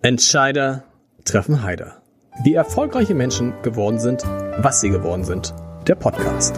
[0.00, 0.84] Entscheider
[1.24, 2.00] treffen Heider.
[2.44, 5.52] Wie erfolgreiche Menschen geworden sind, was sie geworden sind.
[5.88, 6.54] Der Podcast.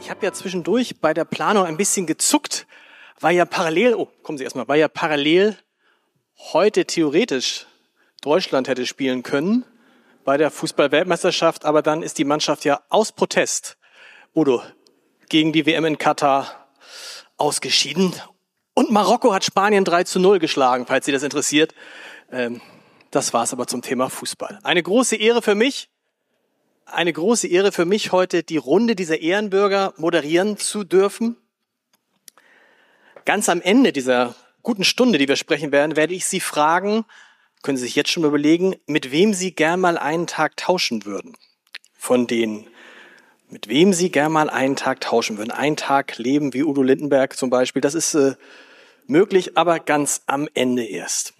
[0.00, 2.68] Ich habe ja zwischendurch bei der Planung ein bisschen gezuckt,
[3.18, 5.56] weil ja parallel, oh, kommen Sie erstmal, weil ja parallel
[6.52, 7.66] heute theoretisch
[8.22, 9.64] Deutschland hätte spielen können
[10.24, 13.78] bei der Fußball-Weltmeisterschaft, aber dann ist die Mannschaft ja aus Protest,
[14.32, 14.62] Udo,
[15.30, 16.68] gegen die WM in Katar
[17.38, 18.14] ausgeschieden.
[18.74, 21.74] Und Marokko hat Spanien 3 zu 0 geschlagen, falls Sie das interessiert.
[22.30, 22.60] Ähm,
[23.10, 24.58] das war's aber zum Thema Fußball.
[24.62, 25.88] Eine große Ehre für mich,
[26.84, 31.36] eine große Ehre für mich, heute die Runde dieser Ehrenbürger moderieren zu dürfen.
[33.24, 37.04] Ganz am Ende dieser guten Stunde, die wir sprechen werden, werde ich Sie fragen,
[37.62, 41.36] können Sie sich jetzt schon überlegen, mit wem Sie gern mal einen Tag tauschen würden.
[41.96, 42.66] Von denen,
[43.50, 45.50] mit wem Sie gern mal einen Tag tauschen würden.
[45.50, 47.82] Einen Tag leben wie Udo Lindenberg zum Beispiel.
[47.82, 48.34] Das ist äh,
[49.06, 51.34] möglich, aber ganz am Ende erst.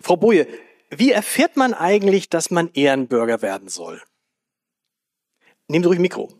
[0.00, 0.46] Frau Boje,
[0.90, 4.02] wie erfährt man eigentlich, dass man Ehrenbürger werden soll?
[5.68, 6.32] Nehmen Sie ruhig Mikro.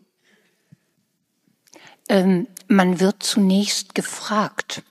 [2.09, 4.83] Ähm, man wird zunächst gefragt,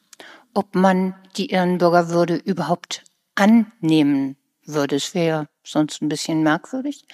[0.54, 4.96] ob man die Ehrenbürgerwürde überhaupt annehmen würde.
[4.96, 7.04] Es wäre sonst ein bisschen merkwürdig.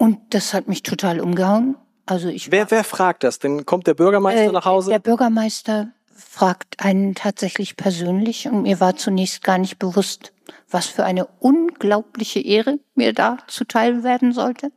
[0.00, 1.76] Und das hat mich total umgehauen.
[2.06, 3.38] Also ich wer, wer fragt das?
[3.38, 4.90] Denn kommt der Bürgermeister äh, nach Hause?
[4.92, 10.32] Der Bürgermeister fragt einen tatsächlich persönlich und mir war zunächst gar nicht bewusst,
[10.70, 14.72] was für eine unglaubliche Ehre mir da zuteil werden sollte.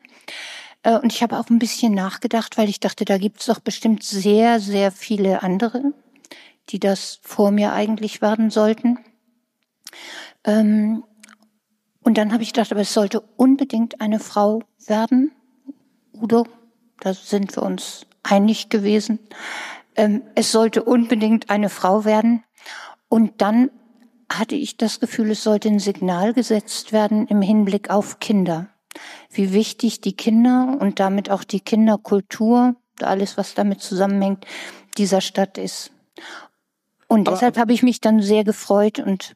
[0.84, 3.62] Äh, und ich habe auch ein bisschen nachgedacht, weil ich dachte, da gibt es doch
[3.62, 5.94] bestimmt sehr, sehr viele andere,
[6.68, 9.00] die das vor mir eigentlich werden sollten.
[10.44, 11.06] Ähm,
[12.04, 15.32] und dann habe ich gedacht, aber es sollte unbedingt eine Frau werden.
[16.14, 16.46] Udo,
[17.00, 19.20] da sind wir uns einig gewesen.
[19.96, 22.44] Ähm, es sollte unbedingt eine Frau werden.
[23.10, 23.70] Und dann
[24.32, 28.68] hatte ich das Gefühl, es sollte ein Signal gesetzt werden im Hinblick auf Kinder.
[29.30, 34.46] Wie wichtig die Kinder und damit auch die Kinderkultur, alles was damit zusammenhängt,
[34.98, 35.92] dieser Stadt ist.
[37.08, 39.36] Und aber, deshalb habe ich mich dann sehr gefreut und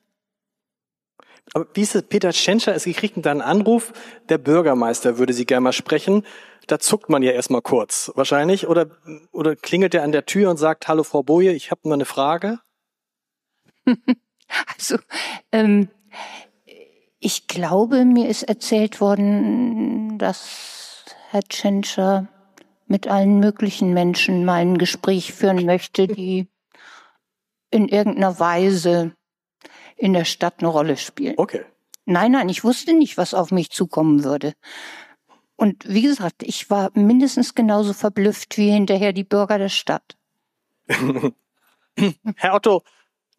[1.54, 3.94] aber wie ist es, Peter Tschentscher, es kriegt dann einen Anruf,
[4.30, 6.24] der Bürgermeister würde Sie gerne mal sprechen.
[6.68, 8.68] Da zuckt man ja erstmal kurz, wahrscheinlich.
[8.68, 8.88] Oder,
[9.32, 12.06] oder klingelt er an der Tür und sagt, hallo Frau Boje, ich habe mal eine
[12.06, 12.60] Frage?
[14.76, 14.98] also,
[15.54, 15.90] ähm,
[17.20, 22.28] ich glaube, mir ist erzählt worden, dass Herr Tschentscher
[22.86, 26.48] mit allen möglichen Menschen mal ein Gespräch führen möchte, die
[27.70, 29.17] in irgendeiner Weise
[29.98, 31.36] in der Stadt eine Rolle spielen.
[31.38, 31.66] Okay.
[32.06, 34.54] Nein, nein, ich wusste nicht, was auf mich zukommen würde.
[35.58, 40.16] Und wie gesagt, ich war mindestens genauso verblüfft wie hinterher die Bürger der Stadt.
[40.88, 42.84] Herr Otto,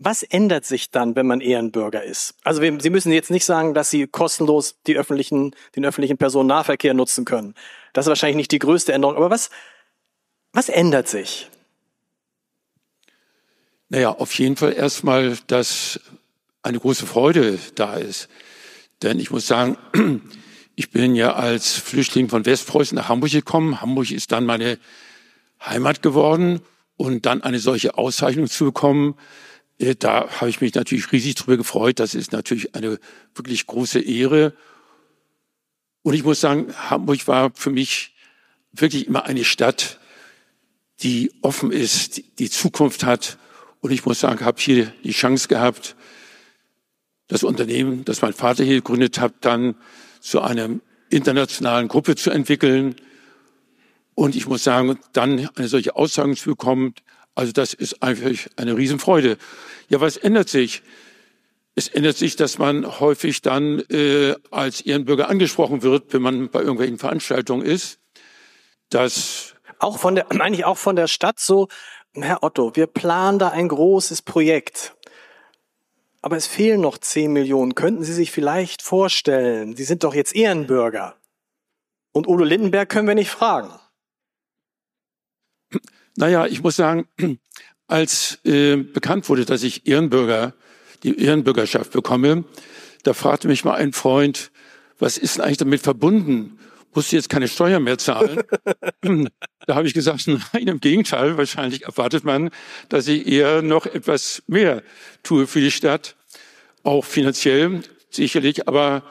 [0.01, 2.35] was ändert sich dann, wenn man Ehrenbürger ist?
[2.45, 7.25] Also Sie müssen jetzt nicht sagen, dass Sie kostenlos die öffentlichen, den öffentlichen Personennahverkehr nutzen
[7.25, 7.55] können.
[7.93, 9.17] Das ist wahrscheinlich nicht die größte Änderung.
[9.17, 9.51] Aber was,
[10.53, 11.49] was ändert sich?
[13.89, 16.01] Naja, auf jeden Fall erstmal, dass
[16.69, 18.29] eine große Freude da ist.
[19.03, 19.77] Denn ich muss sagen,
[20.77, 23.81] ich bin ja als Flüchtling von Westpreußen nach Hamburg gekommen.
[23.81, 24.79] Hamburg ist dann meine
[25.65, 26.61] Heimat geworden
[26.97, 29.17] und dann eine solche Auszeichnung zu bekommen,
[29.79, 32.01] äh, da habe ich mich natürlich riesig drüber gefreut.
[32.01, 32.99] Das ist natürlich eine
[33.35, 34.53] wirklich große Ehre.
[36.03, 38.15] Und ich muss sagen, Hamburg war für mich
[38.73, 39.99] wirklich immer eine Stadt,
[41.01, 43.39] die offen ist, die Zukunft hat.
[43.81, 45.97] Und ich muss sagen, habe hier die Chance gehabt,
[47.29, 49.75] das Unternehmen, das mein Vater hier gegründet hat, dann
[50.21, 50.71] zu einer
[51.11, 52.97] internationalen Gruppe zu entwickeln.
[54.15, 56.95] Und ich muss sagen, dann eine solche Aussagen zu bekommen,
[57.35, 59.39] also das ist einfach eine Riesenfreude.
[59.89, 60.83] Ja, was ändert sich?
[61.77, 66.61] Es ändert sich, dass man häufig dann äh, als Ehrenbürger angesprochen wird, wenn man bei
[66.61, 68.01] irgendwelchen Veranstaltungen ist.
[68.91, 71.69] Das auch von der, eigentlich auch von der Stadt so,
[72.15, 74.97] Herr Otto, wir planen da ein großes Projekt
[76.23, 77.75] aber es fehlen noch 10 Millionen.
[77.75, 81.17] Könnten Sie sich vielleicht vorstellen, Sie sind doch jetzt Ehrenbürger.
[82.13, 83.71] Und Udo Lindenberg können wir nicht fragen.
[86.17, 87.07] Naja, ich muss sagen,
[87.87, 90.55] als äh, bekannt wurde, dass ich Ehrenbürger,
[91.03, 92.45] die Ehrenbürgerschaft bekomme,
[93.05, 94.51] da fragte mich mal ein Freund,
[94.99, 96.59] was ist denn eigentlich damit verbunden?
[96.95, 98.43] Musst du jetzt keine Steuern mehr zahlen?
[99.67, 102.51] da habe ich gesagt, nein, im Gegenteil, wahrscheinlich erwartet man,
[102.89, 104.83] dass ich eher noch etwas mehr
[105.23, 106.17] tue für die Stadt,
[106.83, 109.03] auch finanziell sicherlich, aber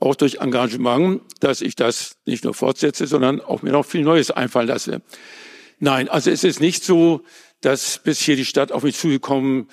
[0.00, 4.30] auch durch Engagement, dass ich das nicht nur fortsetze, sondern auch mir noch viel Neues
[4.30, 5.00] einfallen lasse.
[5.78, 7.22] Nein, also es ist nicht so,
[7.62, 9.68] dass bis hier die Stadt auf mich zugekommen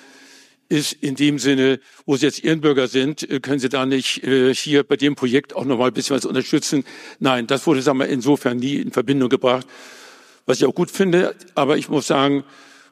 [0.72, 4.54] ist in dem Sinne, wo Sie jetzt Ehrenbürger sind, äh, können Sie da nicht äh,
[4.54, 6.84] hier bei dem Projekt auch nochmal ein bisschen was unterstützen?
[7.20, 9.66] Nein, das wurde, sagen wir, insofern nie in Verbindung gebracht,
[10.46, 11.34] was ich auch gut finde.
[11.54, 12.42] Aber ich muss sagen,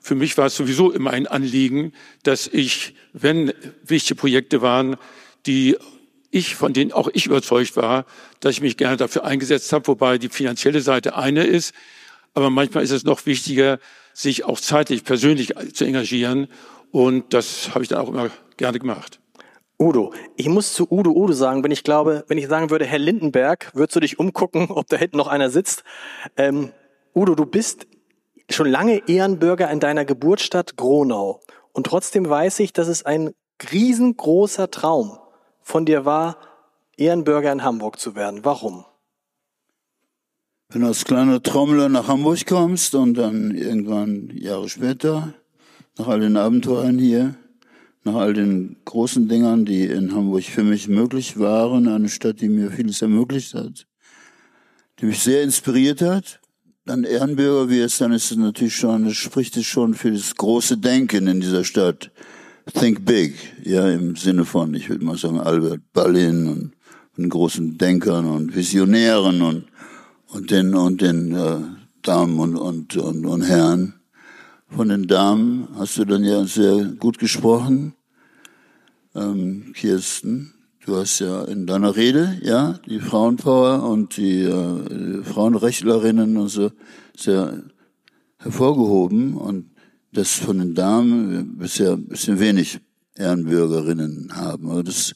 [0.00, 1.92] für mich war es sowieso immer ein Anliegen,
[2.22, 4.96] dass ich, wenn wichtige Projekte waren,
[5.46, 5.76] die
[6.30, 8.04] ich, von denen auch ich überzeugt war,
[8.40, 11.74] dass ich mich gerne dafür eingesetzt habe, wobei die finanzielle Seite eine ist.
[12.34, 13.80] Aber manchmal ist es noch wichtiger,
[14.12, 16.48] sich auch zeitlich, persönlich zu engagieren.
[16.92, 19.20] Und das habe ich dann auch immer gerne gemacht.
[19.78, 22.98] Udo, ich muss zu Udo Udo sagen, wenn ich glaube, wenn ich sagen würde, Herr
[22.98, 25.84] Lindenberg, würdest du dich umgucken, ob da hinten noch einer sitzt.
[26.36, 26.72] Ähm,
[27.14, 27.86] Udo, du bist
[28.50, 31.40] schon lange Ehrenbürger in deiner Geburtsstadt Gronau.
[31.72, 33.30] Und trotzdem weiß ich, dass es ein
[33.72, 35.18] riesengroßer Traum
[35.62, 36.36] von dir war,
[36.96, 38.44] Ehrenbürger in Hamburg zu werden.
[38.44, 38.84] Warum?
[40.68, 45.34] Wenn du als kleiner Trommler nach Hamburg kommst und dann irgendwann Jahre später,
[46.00, 47.34] nach all den Abenteuern hier,
[48.04, 52.48] nach all den großen Dingern, die in Hamburg für mich möglich waren, eine Stadt, die
[52.48, 53.86] mir vieles ermöglicht hat,
[54.98, 56.40] die mich sehr inspiriert hat,
[56.86, 60.34] dann Ehrenbürger wie es dann ist es natürlich schon, das spricht es schon für das
[60.36, 62.10] große Denken in dieser Stadt.
[62.72, 66.72] Think big, ja, im Sinne von, ich würde mal sagen, Albert Ballin und,
[67.18, 69.64] und großen Denkern und Visionären und,
[70.28, 71.58] und den, und den äh,
[72.00, 73.99] Damen und, und, und, und Herren.
[74.70, 77.94] Von den Damen hast du dann ja sehr gut gesprochen,
[79.16, 80.54] ähm, Kirsten.
[80.86, 86.70] Du hast ja in deiner Rede, ja, die Frauenpower und die äh, Frauenrechtlerinnen und so
[87.16, 87.64] sehr
[88.38, 89.70] hervorgehoben und
[90.12, 92.78] das von den Damen bisher ein bisschen wenig
[93.16, 94.70] Ehrenbürgerinnen haben.
[94.70, 95.14] Aber das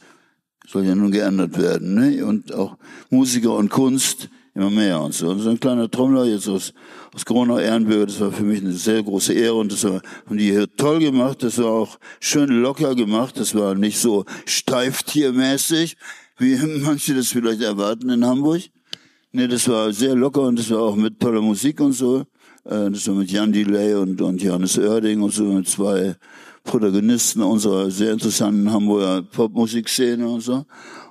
[0.67, 1.95] soll ja nun geändert werden.
[1.95, 2.27] Ne?
[2.27, 2.77] Und auch
[3.09, 5.29] Musiker und Kunst immer mehr und so.
[5.31, 6.73] Und so ein kleiner Trommler jetzt aus,
[7.15, 10.37] aus Gronau Ehrenbürger, das war für mich eine sehr große Ehre und das war, haben
[10.37, 15.97] die hier toll gemacht, das war auch schön locker gemacht, das war nicht so steiftiermäßig,
[16.39, 18.63] wie manche das vielleicht erwarten in Hamburg.
[19.33, 22.21] Nee, das war sehr locker und das war auch mit toller Musik und so.
[22.65, 26.15] Äh, das war mit Jan Delay und, und Johannes Oerding und so, mit zwei
[26.65, 30.65] Protagonisten unserer sehr interessanten Hamburger Popmusikszene und so.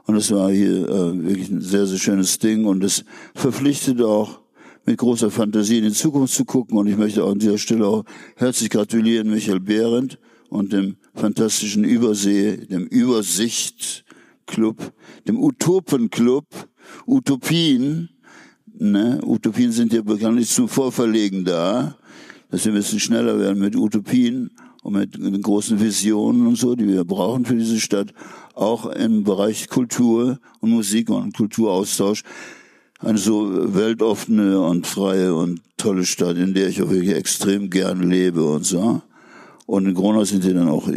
[0.05, 4.41] Und das war hier äh, wirklich ein sehr, sehr schönes Ding und es verpflichtet auch
[4.85, 6.77] mit großer Fantasie in die Zukunft zu gucken.
[6.77, 8.03] Und ich möchte auch an dieser Stelle auch
[8.35, 10.19] herzlich gratulieren Michael Behrendt
[10.49, 14.03] und dem fantastischen Übersee, dem Übersicht
[14.45, 14.91] Club,
[15.27, 16.45] dem Utopen Club,
[17.07, 18.09] Utopien,
[18.75, 19.19] Ne?
[19.23, 21.95] Utopien sind ja bekanntlich zum Vorverlegen da,
[22.49, 24.51] dass wir ein bisschen schneller werden mit Utopien
[24.83, 28.13] und mit großen Visionen und so, die wir brauchen für diese Stadt,
[28.53, 32.23] auch im Bereich Kultur und Musik und Kulturaustausch.
[32.99, 38.09] Eine so weltoffene und freie und tolle Stadt, in der ich auch wirklich extrem gern
[38.09, 39.01] lebe und so.
[39.65, 40.89] Und in Gronau sind die dann auch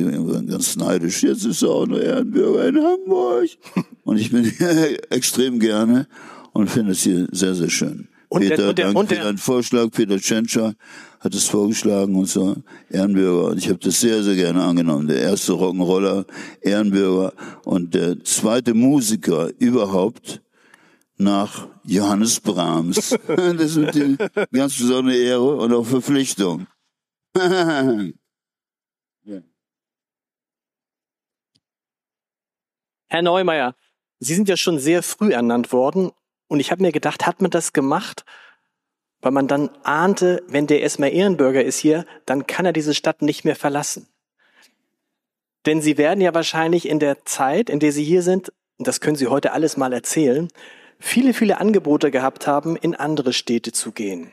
[0.49, 1.23] ganz neidisch.
[1.23, 3.49] Jetzt ist er auch noch Ehrenbürger in Hamburg.
[4.05, 6.07] Und ich bin hier extrem gerne
[6.53, 8.09] und finde es hier sehr, sehr schön.
[8.37, 9.91] Und Peter, der, und der, danke und der, für deinen Vorschlag.
[9.91, 10.75] Peter Tschentscher
[11.21, 12.57] hat es vorgeschlagen und so.
[12.91, 13.49] Ehrenbürger.
[13.49, 15.09] Und ich habe das sehr, sehr gerne angenommen.
[15.09, 16.27] Der erste Rock'n'Roller,
[16.61, 17.33] Ehrenbürger.
[17.65, 20.43] Und der zweite Musiker überhaupt
[21.17, 23.17] nach Johannes Brahms.
[23.27, 24.19] das ist eine
[24.53, 26.67] ganz besondere Ehre und auch Verpflichtung.
[33.09, 33.75] Herr Neumeier,
[34.19, 36.11] Sie sind ja schon sehr früh ernannt worden
[36.49, 38.25] und ich habe mir gedacht, hat man das gemacht,
[39.21, 43.23] weil man dann ahnte, wenn der erstmal Ehrenbürger ist hier, dann kann er diese Stadt
[43.23, 44.09] nicht mehr verlassen.
[45.65, 49.01] Denn Sie werden ja wahrscheinlich in der Zeit, in der Sie hier sind, und das
[49.01, 50.49] können Sie heute alles mal erzählen,
[50.99, 54.33] viele, viele Angebote gehabt haben, in andere Städte zu gehen.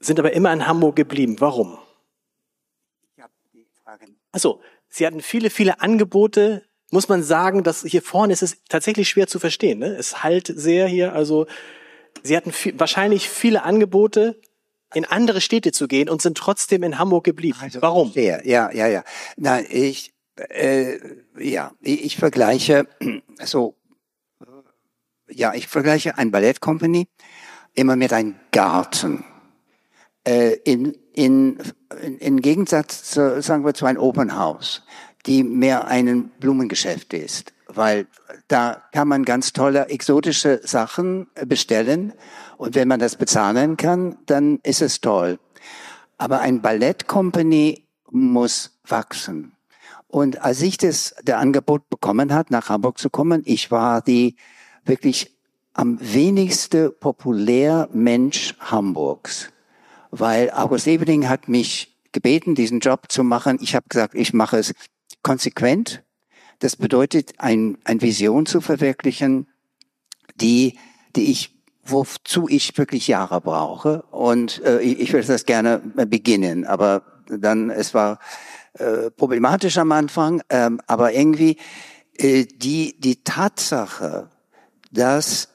[0.00, 1.36] Sind aber immer in Hamburg geblieben.
[1.38, 1.78] Warum?
[3.16, 4.06] Ich habe die Frage.
[4.32, 6.62] Also, Sie hatten viele, viele Angebote,
[6.94, 9.80] muss man sagen, dass hier vorne ist es tatsächlich schwer zu verstehen.
[9.80, 9.88] Ne?
[9.88, 11.12] Es halt sehr hier.
[11.12, 11.46] Also
[12.22, 14.40] sie hatten viel, wahrscheinlich viele Angebote,
[14.94, 17.58] in andere Städte zu gehen und sind trotzdem in Hamburg geblieben.
[17.60, 18.12] Also, Warum?
[18.14, 19.02] Ja, ja, ja, ja.
[19.36, 20.98] Na, ich, äh,
[21.36, 22.86] ja, ich vergleiche
[23.44, 23.74] so,
[25.28, 27.08] ja, ich vergleiche ein Ballettcompany
[27.74, 29.24] immer mit einem Garten.
[30.22, 31.58] Äh, in, in,
[32.00, 34.84] in, in Gegensatz zu, sagen wir, zu einem Open House
[35.26, 38.06] die mehr ein Blumengeschäft ist, weil
[38.48, 42.12] da kann man ganz tolle exotische Sachen bestellen
[42.56, 45.38] und wenn man das bezahlen kann, dann ist es toll.
[46.18, 49.52] Aber ein Ballettcompany muss wachsen.
[50.06, 54.36] Und als ich das der Angebot bekommen hat, nach Hamburg zu kommen, ich war die
[54.84, 55.34] wirklich
[55.72, 59.48] am wenigste populär Mensch Hamburgs
[60.18, 63.58] weil August Ebeling hat mich gebeten, diesen Job zu machen.
[63.60, 64.72] Ich habe gesagt, ich mache es
[65.24, 66.04] konsequent.
[66.60, 69.48] Das bedeutet, ein, ein Vision zu verwirklichen,
[70.36, 70.78] die,
[71.16, 71.54] die ich
[71.86, 74.02] wozu ich wirklich Jahre brauche.
[74.10, 78.18] Und äh, ich, ich würde das gerne beginnen, aber dann, es war
[78.74, 81.58] äh, problematisch am Anfang, ähm, aber irgendwie
[82.16, 84.30] äh, die, die Tatsache,
[84.90, 85.48] dass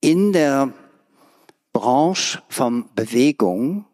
[0.00, 0.72] in der
[1.72, 3.85] Branche von Bewegung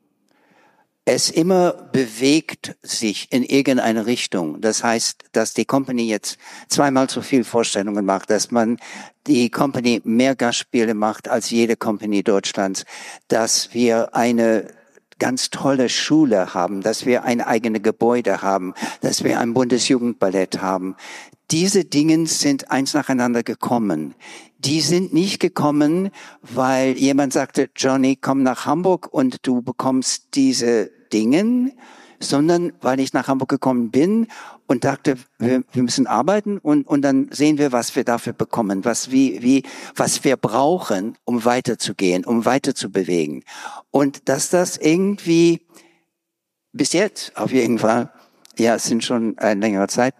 [1.04, 4.60] es immer bewegt sich in irgendeine Richtung.
[4.60, 8.78] Das heißt, dass die Company jetzt zweimal so viel Vorstellungen macht, dass man
[9.26, 12.84] die Company mehr Gastspiele macht als jede Company Deutschlands,
[13.28, 14.68] dass wir eine
[15.18, 20.96] ganz tolle Schule haben, dass wir ein eigenes Gebäude haben, dass wir ein Bundesjugendballett haben.
[21.50, 24.14] Diese Dinge sind eins nacheinander gekommen.
[24.64, 30.90] Die sind nicht gekommen, weil jemand sagte, Johnny, komm nach Hamburg und du bekommst diese
[31.12, 31.72] Dinge,
[32.20, 34.28] sondern weil ich nach Hamburg gekommen bin
[34.68, 38.84] und dachte, wir, wir müssen arbeiten und, und dann sehen wir, was wir dafür bekommen,
[38.84, 39.64] was, wie, wie,
[39.96, 43.42] was wir brauchen, um weiterzugehen, um weiter zu bewegen.
[43.90, 45.66] Und dass das irgendwie
[46.72, 48.12] bis jetzt auf jeden Fall,
[48.56, 50.14] ja, es sind schon eine längere Zeit,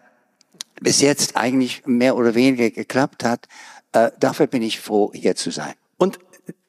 [0.80, 3.46] bis jetzt eigentlich mehr oder weniger geklappt hat,
[3.92, 5.74] äh, dafür bin ich froh, hier zu sein.
[5.98, 6.18] Und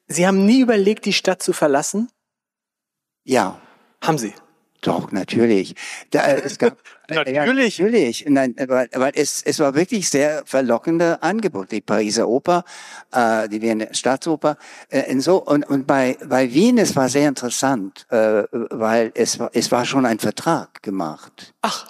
[0.08, 2.10] Sie haben nie überlegt, die Stadt zu verlassen?
[3.24, 3.60] Ja.
[4.02, 4.34] Haben Sie?
[4.82, 5.76] Doch, natürlich.
[6.12, 6.78] Da, äh, es gab,
[7.10, 7.34] natürlich.
[7.34, 8.26] Ja, natürlich.
[8.28, 11.72] Nein, weil, weil es, es war wirklich sehr verlockende Angebot.
[11.72, 12.66] Die Pariser Oper,
[13.12, 14.58] äh, die Wiener Staatsoper.
[14.90, 19.50] Äh, so, und, und bei, bei Wien, es war sehr interessant, äh, weil es war,
[19.54, 21.54] es war schon ein Vertrag gemacht.
[21.62, 21.88] Ach.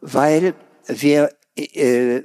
[0.00, 0.54] Weil
[0.86, 2.20] wir, äh,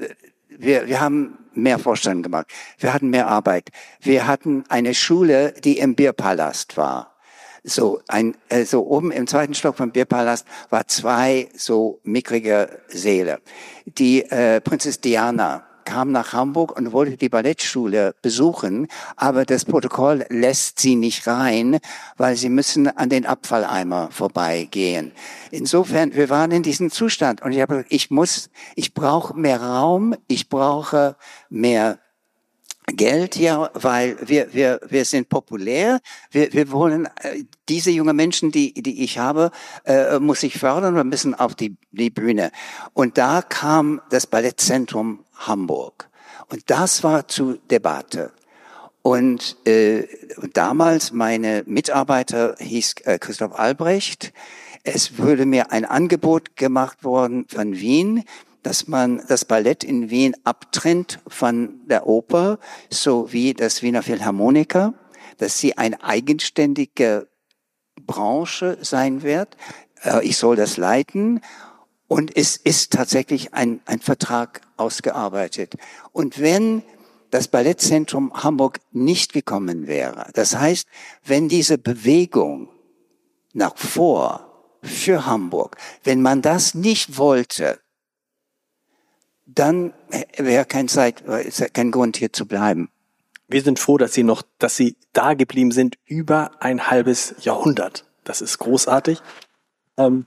[0.47, 2.47] wir, wir haben mehr Vorstellungen gemacht.
[2.77, 3.69] Wir hatten mehr Arbeit.
[4.01, 7.13] Wir hatten eine Schule, die im Bierpalast war.
[7.63, 13.39] So, ein, äh, so oben im zweiten Stock vom Bierpalast war zwei so mickrige Säle.
[13.85, 20.25] Die äh, Prinzess Diana kam nach Hamburg und wollte die Ballettschule besuchen, aber das Protokoll
[20.29, 21.79] lässt sie nicht rein,
[22.17, 25.11] weil sie müssen an den Abfalleimer vorbeigehen.
[25.51, 30.15] Insofern, wir waren in diesem Zustand und ich habe, ich muss, ich brauche mehr Raum,
[30.27, 31.15] ich brauche
[31.49, 31.99] mehr
[32.95, 35.99] Geld ja, weil wir, wir, wir sind populär.
[36.31, 39.51] Wir, wir wollen äh, diese jungen Menschen, die, die ich habe,
[39.85, 40.95] äh, muss ich fördern.
[40.95, 42.51] Wir müssen auf die, die Bühne.
[42.93, 46.09] Und da kam das Ballettzentrum Hamburg.
[46.49, 48.31] Und das war zu Debatte.
[49.01, 50.07] Und äh,
[50.53, 54.33] damals meine Mitarbeiter hieß äh, Christoph Albrecht.
[54.83, 58.23] Es würde mir ein Angebot gemacht worden von Wien
[58.63, 64.93] dass man das Ballett in Wien abtrennt von der Oper, so wie das Wiener Philharmoniker,
[65.37, 67.27] dass sie eine eigenständige
[68.01, 69.57] Branche sein wird.
[70.03, 71.41] Äh, ich soll das leiten.
[72.07, 75.75] Und es ist tatsächlich ein, ein Vertrag ausgearbeitet.
[76.11, 76.83] Und wenn
[77.31, 80.87] das Ballettzentrum Hamburg nicht gekommen wäre, das heißt,
[81.25, 82.69] wenn diese Bewegung
[83.53, 87.79] nach vor für Hamburg, wenn man das nicht wollte,
[89.45, 89.93] dann
[90.37, 91.23] wäre kein Zeit,
[91.73, 92.89] kein Grund hier zu bleiben.
[93.47, 98.05] Wir sind froh, dass Sie noch, dass Sie da geblieben sind über ein halbes Jahrhundert.
[98.23, 99.21] Das ist großartig.
[99.97, 100.25] Ähm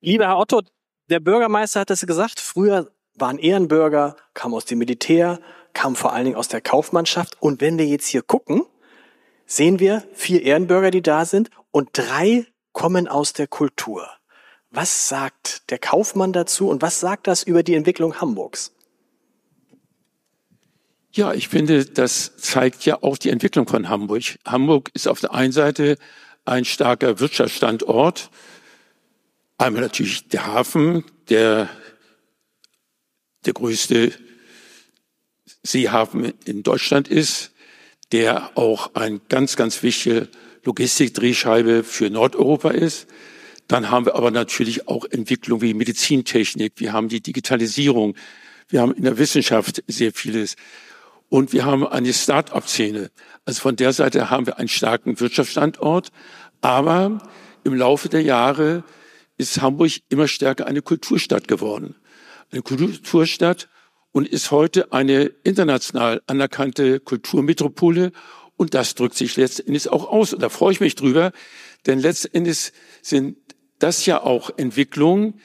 [0.00, 0.62] Lieber Herr Otto,
[1.08, 5.40] der Bürgermeister hat es gesagt, früher waren Ehrenbürger, kamen aus dem Militär,
[5.72, 7.40] kamen vor allen Dingen aus der Kaufmannschaft.
[7.40, 8.64] Und wenn wir jetzt hier gucken,
[9.46, 14.06] sehen wir vier Ehrenbürger, die da sind und drei kommen aus der Kultur.
[14.70, 18.72] Was sagt der Kaufmann dazu und was sagt das über die Entwicklung Hamburgs?
[21.12, 24.36] Ja, ich finde, das zeigt ja auch die Entwicklung von Hamburg.
[24.44, 25.96] Hamburg ist auf der einen Seite
[26.44, 28.30] ein starker Wirtschaftsstandort.
[29.56, 31.70] Einmal natürlich der Hafen, der
[33.46, 34.12] der größte
[35.62, 37.52] Seehafen in Deutschland ist,
[38.10, 40.26] der auch ein ganz, ganz wichtiger
[40.64, 43.06] Logistikdrehscheibe für Nordeuropa ist.
[43.68, 48.14] Dann haben wir aber natürlich auch Entwicklung wie Medizintechnik, wir haben die Digitalisierung,
[48.68, 50.56] wir haben in der Wissenschaft sehr vieles
[51.28, 53.10] und wir haben eine Start-up-Szene.
[53.44, 56.10] Also von der Seite haben wir einen starken Wirtschaftsstandort,
[56.60, 57.18] aber
[57.64, 58.84] im Laufe der Jahre
[59.36, 61.96] ist Hamburg immer stärker eine Kulturstadt geworden.
[62.50, 63.68] Eine Kulturstadt
[64.12, 68.12] und ist heute eine international anerkannte Kulturmetropole
[68.56, 70.32] und das drückt sich letztendlich auch aus.
[70.32, 71.32] Und da freue ich mich drüber,
[71.86, 73.36] denn letztendlich sind
[73.78, 75.40] das ja auch Entwicklungen,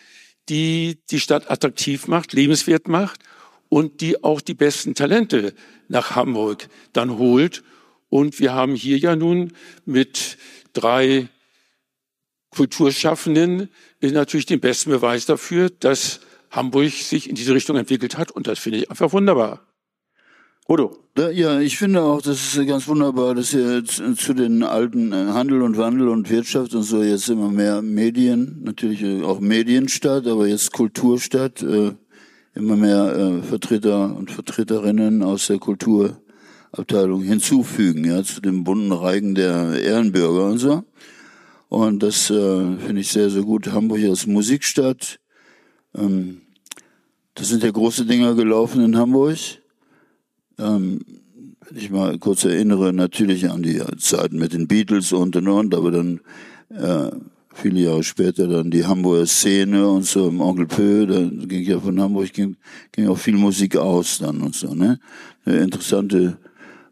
[0.47, 3.21] die die Stadt attraktiv macht, lebenswert macht
[3.69, 5.53] und die auch die besten Talente
[5.87, 7.63] nach Hamburg dann holt.
[8.09, 9.53] Und wir haben hier ja nun
[9.85, 10.37] mit
[10.73, 11.29] drei
[12.49, 13.69] Kulturschaffenden
[14.01, 18.31] natürlich den besten Beweis dafür, dass Hamburg sich in diese Richtung entwickelt hat.
[18.31, 19.68] Und das finde ich einfach wunderbar.
[20.69, 20.95] Udo.
[21.33, 25.63] Ja, ich finde auch, das ist ganz wunderbar, dass ihr zu den alten äh, Handel
[25.63, 30.71] und Wandel und Wirtschaft und so jetzt immer mehr Medien, natürlich auch Medienstadt, aber jetzt
[30.71, 31.93] Kulturstadt, äh,
[32.53, 39.33] immer mehr äh, Vertreter und Vertreterinnen aus der Kulturabteilung hinzufügen, ja, zu dem bunten Reigen
[39.33, 40.83] der Ehrenbürger und so.
[41.69, 43.71] Und das äh, finde ich sehr, sehr gut.
[43.71, 45.19] Hamburg als Musikstadt.
[45.95, 46.41] Ähm,
[47.33, 49.58] das sind ja große Dinger gelaufen in Hamburg.
[50.59, 50.99] Ähm,
[51.69, 55.75] wenn ich mal kurz erinnere, natürlich an die Zeiten mit den Beatles und und und,
[55.75, 56.19] aber dann
[56.69, 57.11] äh,
[57.53, 61.79] viele Jahre später dann die Hamburger Szene und so im Onkel Pö, da ging ja
[61.79, 62.55] von Hamburg ging,
[62.91, 64.99] ging auch viel Musik aus dann und so, ne?
[65.45, 66.37] Eine interessante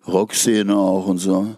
[0.07, 1.55] Rockszene auch und so,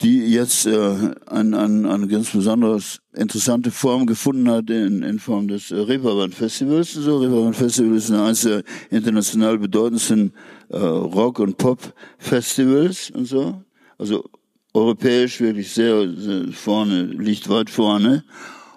[0.00, 5.48] die jetzt äh, ein, ein, eine ganz besonders interessante Form gefunden hat in, in Form
[5.48, 6.92] des äh, Reeperbahn Festivals.
[6.92, 10.32] So, Reeperbahn Festival ist eines der international bedeutendsten
[10.68, 13.62] äh, Rock- und Pop-Festivals und so.
[13.98, 14.24] Also
[14.72, 18.24] europäisch wirklich sehr, sehr vorne, liegt weit vorne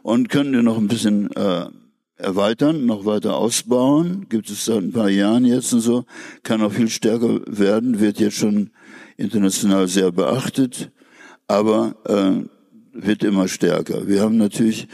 [0.02, 1.66] und können wir noch ein bisschen äh,
[2.18, 4.26] erweitern, noch weiter ausbauen.
[4.30, 6.06] Gibt es seit ein paar Jahren jetzt und so.
[6.42, 8.72] Kann auch viel stärker werden, wird jetzt schon
[9.18, 10.92] international sehr beachtet,
[11.52, 12.48] aber äh,
[12.94, 14.08] wird immer stärker.
[14.08, 14.88] Wir haben natürlich,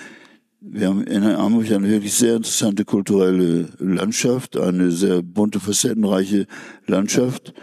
[0.59, 6.47] wir haben in Hamburg eine wirklich sehr interessante kulturelle Landschaft, eine sehr bunte, facettenreiche
[6.87, 7.53] Landschaft.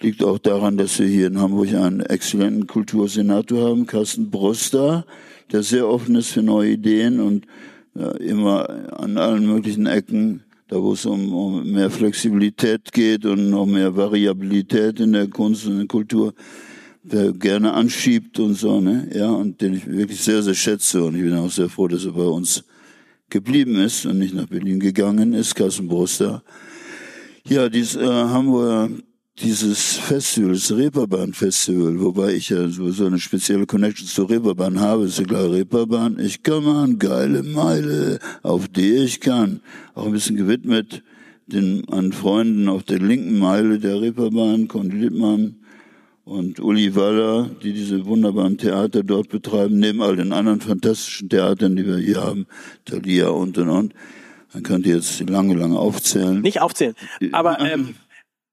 [0.00, 5.04] Liegt auch daran, dass wir hier in Hamburg einen exzellenten Kultursenator haben, Carsten Broster,
[5.52, 7.46] der sehr offen ist für neue Ideen und
[7.94, 13.50] ja, immer an allen möglichen Ecken, da wo es um, um mehr Flexibilität geht und
[13.50, 16.34] noch mehr Variabilität in der Kunst und der Kultur,
[17.02, 19.08] der gerne anschiebt und so, ne?
[19.14, 22.04] Ja, und den ich wirklich sehr, sehr schätze und ich bin auch sehr froh, dass
[22.04, 22.64] er bei uns
[23.30, 26.42] geblieben ist und nicht nach Berlin gegangen ist, Carsten Broster.
[27.46, 28.90] Ja, dieses äh, Hamburger
[29.42, 35.04] dieses Festival, das Reeperbahn Festival, wobei ich ja sowieso eine spezielle Connection zur Reeperbahn habe,
[35.04, 36.18] ist ja klar Reeperbahn.
[36.18, 39.60] Ich kann man, geile Meile, auf die ich kann.
[39.94, 41.02] Auch ein bisschen gewidmet
[41.46, 45.56] den an Freunden auf der linken Meile der Reeperbahn, Conny Littmann
[46.24, 51.76] und Uli Waller, die diese wunderbaren Theater dort betreiben, neben all den anderen fantastischen Theatern,
[51.76, 52.46] die wir hier haben,
[52.84, 53.94] Thalia und und und.
[54.52, 56.40] Man könnte jetzt lange, lange aufzählen.
[56.40, 56.94] Nicht aufzählen,
[57.32, 57.94] aber ähm,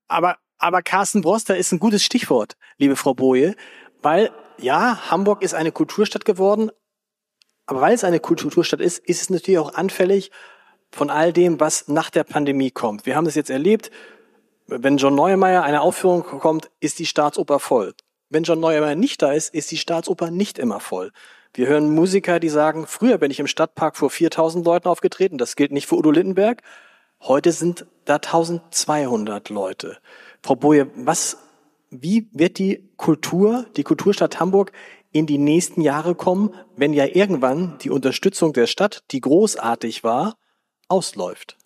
[0.07, 3.55] aber aber Carsten Broster ist ein gutes Stichwort, liebe Frau Boje,
[4.01, 6.71] weil ja, Hamburg ist eine Kulturstadt geworden,
[7.65, 10.31] aber weil es eine Kulturstadt ist, ist es natürlich auch anfällig
[10.91, 13.05] von all dem, was nach der Pandemie kommt.
[13.05, 13.91] Wir haben das jetzt erlebt,
[14.67, 17.93] wenn John Neumeier eine Aufführung kommt, ist die Staatsoper voll.
[18.29, 21.11] Wenn John Neumeier nicht da ist, ist die Staatsoper nicht immer voll.
[21.53, 25.55] Wir hören Musiker, die sagen, früher bin ich im Stadtpark vor 4000 Leuten aufgetreten, das
[25.55, 26.61] gilt nicht für Udo Lindenberg.
[27.21, 29.97] Heute sind da 1200 Leute.
[30.43, 31.37] Frau Boje, was,
[31.89, 34.71] wie wird die Kultur, die Kulturstadt Hamburg
[35.13, 40.35] in die nächsten Jahre kommen, wenn ja irgendwann die Unterstützung der Stadt, die großartig war,
[40.89, 41.57] ausläuft?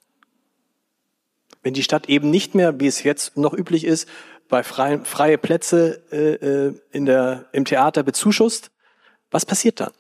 [1.64, 4.08] Wenn die Stadt eben nicht mehr, wie es jetzt noch üblich ist,
[4.50, 8.72] bei freie, freie Plätze äh, äh, in der, im Theater bezuschusst,
[9.30, 9.92] was passiert dann?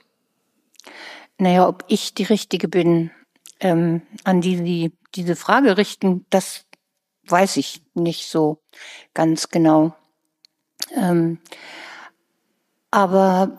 [1.38, 3.12] Naja, ob ich die Richtige bin,
[3.60, 6.66] ähm, an die Sie diese Frage richten, das
[7.24, 8.62] weiß ich nicht so
[9.14, 9.96] ganz genau.
[10.96, 11.40] Ähm,
[12.92, 13.58] aber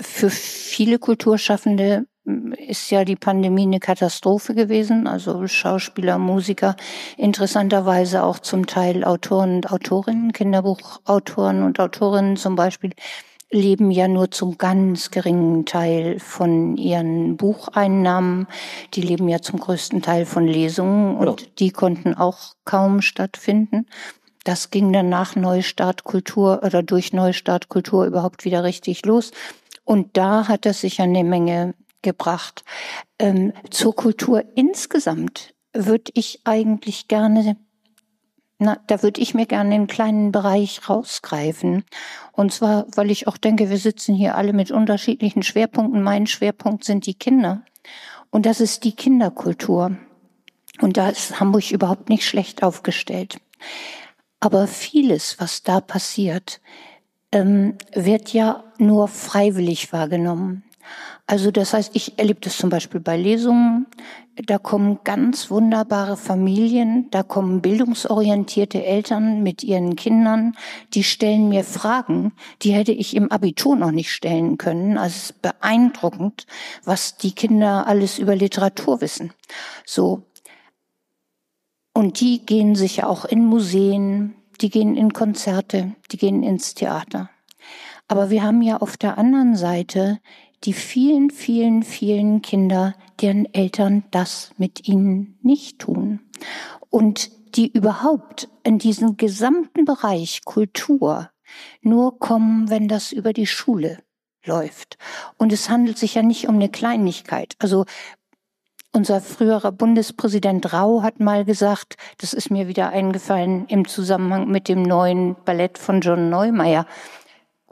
[0.00, 2.06] für viele Kulturschaffende
[2.56, 5.06] ist ja die Pandemie eine Katastrophe gewesen.
[5.06, 6.76] Also Schauspieler, Musiker,
[7.16, 12.92] interessanterweise auch zum Teil Autoren und Autorinnen, Kinderbuchautoren und Autorinnen zum Beispiel,
[13.50, 18.46] leben ja nur zum ganz geringen Teil von ihren Bucheinnahmen.
[18.94, 21.46] Die leben ja zum größten Teil von Lesungen und ja.
[21.58, 23.86] die konnten auch kaum stattfinden.
[24.44, 29.32] Das ging dann nach Neustart Kultur oder durch Neustart Kultur überhaupt wieder richtig los.
[29.84, 32.64] Und da hat es sich eine Menge gebracht.
[33.18, 37.56] Ähm, zur Kultur insgesamt würde ich eigentlich gerne
[38.62, 41.82] na, da würde ich mir gerne einen kleinen Bereich rausgreifen.
[42.32, 46.02] Und zwar, weil ich auch denke, wir sitzen hier alle mit unterschiedlichen Schwerpunkten.
[46.02, 47.62] Mein Schwerpunkt sind die Kinder.
[48.28, 49.96] Und das ist die Kinderkultur.
[50.82, 53.40] Und da ist Hamburg überhaupt nicht schlecht aufgestellt.
[54.40, 56.60] Aber vieles, was da passiert,
[57.32, 60.64] ähm, wird ja nur freiwillig wahrgenommen.
[61.26, 63.86] Also das heißt, ich erlebe das zum Beispiel bei Lesungen.
[64.34, 70.56] Da kommen ganz wunderbare Familien, da kommen bildungsorientierte Eltern mit ihren Kindern,
[70.94, 74.96] die stellen mir Fragen, die hätte ich im Abitur noch nicht stellen können.
[74.98, 76.46] Also es ist beeindruckend,
[76.84, 79.32] was die Kinder alles über Literatur wissen.
[79.84, 80.22] So.
[81.92, 87.30] Und die gehen sicher auch in Museen, die gehen in Konzerte, die gehen ins Theater.
[88.08, 90.18] Aber wir haben ja auf der anderen Seite
[90.64, 96.20] die vielen, vielen, vielen Kinder, deren Eltern das mit ihnen nicht tun.
[96.90, 101.30] Und die überhaupt in diesen gesamten Bereich Kultur
[101.82, 103.98] nur kommen, wenn das über die Schule
[104.44, 104.98] läuft.
[105.36, 107.54] Und es handelt sich ja nicht um eine Kleinigkeit.
[107.58, 107.84] Also
[108.92, 114.68] unser früherer Bundespräsident Rau hat mal gesagt, das ist mir wieder eingefallen im Zusammenhang mit
[114.68, 116.86] dem neuen Ballett von John Neumeier.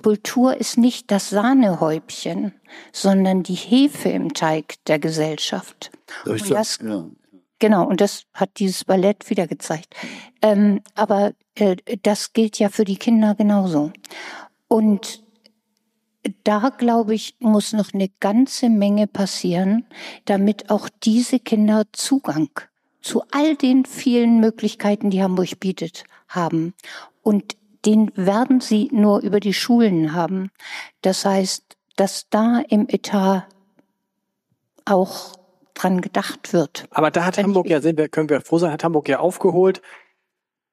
[0.03, 2.53] Kultur ist nicht das Sahnehäubchen,
[2.93, 5.91] sondern die Hefe im Teig der Gesellschaft.
[6.25, 7.05] Und das, ja.
[7.59, 9.95] Genau, und das hat dieses Ballett wieder gezeigt.
[10.41, 13.93] Ähm, aber äh, das gilt ja für die Kinder genauso.
[14.69, 15.25] Und
[16.45, 19.87] da, glaube ich, muss noch eine ganze Menge passieren,
[20.27, 22.51] damit auch diese Kinder Zugang
[23.01, 26.75] zu all den vielen Möglichkeiten, die Hamburg bietet, haben.
[27.23, 30.51] Und den werden sie nur über die Schulen haben.
[31.03, 33.47] Das heißt, dass da im Etat
[34.85, 35.37] auch
[35.75, 36.87] dran gedacht wird.
[36.91, 39.21] Aber da hat Wenn Hamburg ja, sind wir, können wir froh sein, hat Hamburg ja
[39.21, 39.83] aufgeholt.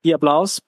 [0.04, 0.62] Ihr Applaus.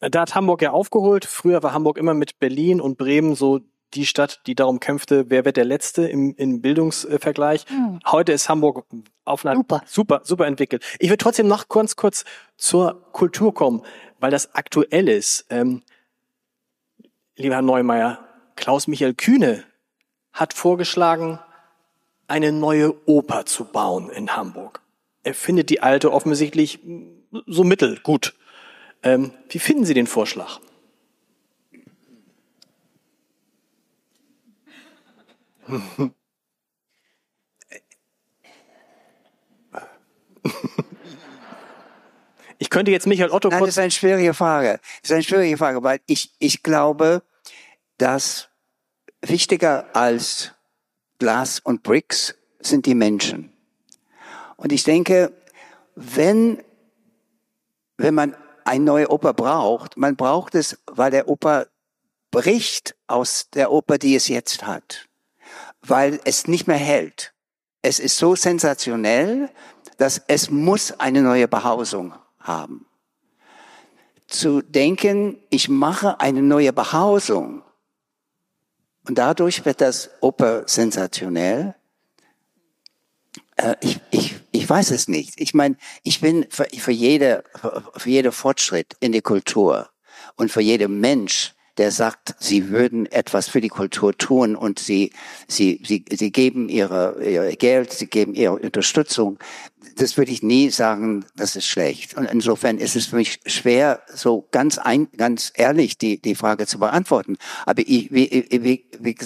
[0.00, 1.26] Da hat Hamburg ja aufgeholt.
[1.26, 3.60] Früher war Hamburg immer mit Berlin und Bremen so
[3.94, 7.66] die Stadt, die darum kämpfte, wer wird der Letzte im, im Bildungsvergleich.
[7.70, 8.00] Mhm.
[8.06, 8.86] Heute ist Hamburg
[9.24, 9.82] auf einer super.
[9.86, 10.84] super, super entwickelt.
[10.98, 12.24] Ich will trotzdem noch ganz kurz
[12.56, 13.82] zur Kultur kommen,
[14.18, 15.46] weil das aktuell ist.
[15.50, 15.82] Ähm,
[17.36, 18.18] lieber Herr Neumeier,
[18.56, 19.64] Klaus-Michael Kühne
[20.32, 21.38] hat vorgeschlagen,
[22.28, 24.80] eine neue Oper zu bauen in Hamburg.
[25.24, 26.78] Er findet die alte offensichtlich
[27.46, 28.34] so mittel gut.
[29.02, 30.60] Ähm, wie finden Sie den Vorschlag?
[42.58, 43.68] Ich könnte jetzt Michael Otto Nein, kurz...
[43.68, 44.80] das ist eine schwierige Frage.
[45.00, 47.22] Das ist eine schwierige Frage, weil ich, ich glaube,
[47.96, 48.48] dass
[49.22, 50.52] wichtiger als
[51.18, 53.52] Glas und Bricks sind die Menschen.
[54.56, 55.32] Und ich denke,
[55.94, 56.62] wenn,
[57.96, 61.66] wenn man eine neue Oper braucht, man braucht es, weil der Oper
[62.30, 65.09] bricht aus der Oper, die es jetzt hat
[65.82, 67.32] weil es nicht mehr hält.
[67.82, 69.50] Es ist so sensationell,
[69.96, 72.86] dass es muss eine neue Behausung haben.
[74.26, 77.62] Zu denken, ich mache eine neue Behausung
[79.06, 81.74] und dadurch wird das Oper sensationell.
[83.56, 85.40] Äh, ich, ich, ich weiß es nicht.
[85.40, 87.44] Ich meine, ich bin für, für, jede,
[87.96, 89.90] für jede Fortschritt in der Kultur
[90.36, 95.12] und für jeden Mensch, der sagt, sie würden etwas für die Kultur tun und sie,
[95.48, 99.38] sie, sie, sie geben ihre, ihr Geld, sie geben ihre Unterstützung.
[99.96, 102.16] Das würde ich nie sagen, das ist schlecht.
[102.16, 106.66] Und insofern ist es für mich schwer, so ganz ein, ganz ehrlich die, die Frage
[106.66, 107.36] zu beantworten.
[107.66, 109.18] Aber ich, wie, wie, wie,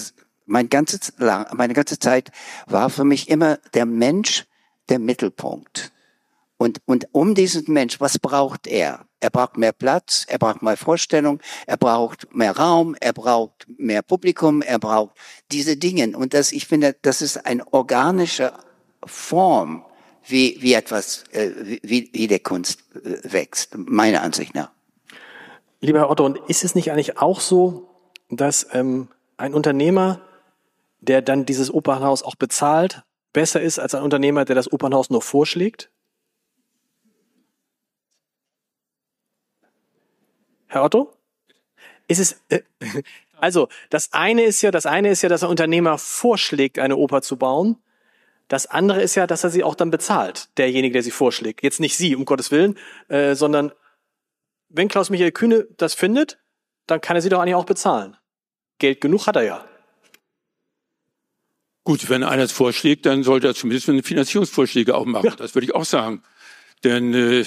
[0.46, 2.30] mein ganzes, meine ganze Zeit
[2.66, 4.44] war für mich immer der Mensch
[4.88, 5.92] der Mittelpunkt.
[6.56, 9.06] Und, und um diesen Mensch, was braucht er?
[9.24, 14.02] Er braucht mehr Platz, er braucht mehr Vorstellung, er braucht mehr Raum, er braucht mehr
[14.02, 15.16] Publikum, er braucht
[15.50, 16.14] diese Dinge.
[16.14, 18.52] Und das, ich finde, das ist eine organische
[19.06, 19.82] Form,
[20.26, 24.70] wie, wie etwas, äh, wie, wie der Kunst äh, wächst, meiner Ansicht nach.
[25.80, 27.88] Lieber Herr Otto, und ist es nicht eigentlich auch so,
[28.28, 29.08] dass ähm,
[29.38, 30.20] ein Unternehmer,
[31.00, 35.22] der dann dieses Opernhaus auch bezahlt, besser ist als ein Unternehmer, der das Opernhaus nur
[35.22, 35.90] vorschlägt?
[40.74, 41.16] Herr Otto?
[42.08, 42.62] Ist es, äh,
[43.38, 47.22] also, das eine ist ja, das eine ist ja, dass ein Unternehmer vorschlägt, eine Oper
[47.22, 47.76] zu bauen.
[48.48, 51.62] Das andere ist ja, dass er sie auch dann bezahlt, derjenige, der sie vorschlägt.
[51.62, 52.76] Jetzt nicht Sie, um Gottes Willen,
[53.08, 53.70] äh, sondern
[54.68, 56.40] wenn Klaus-Michael Kühne das findet,
[56.86, 58.16] dann kann er sie doch eigentlich auch bezahlen.
[58.78, 59.64] Geld genug hat er ja.
[61.84, 65.26] Gut, wenn einer es vorschlägt, dann sollte er zumindest Finanzierungsvorschläge auch machen.
[65.26, 65.36] Ja.
[65.36, 66.24] Das würde ich auch sagen.
[66.82, 67.44] Denn äh,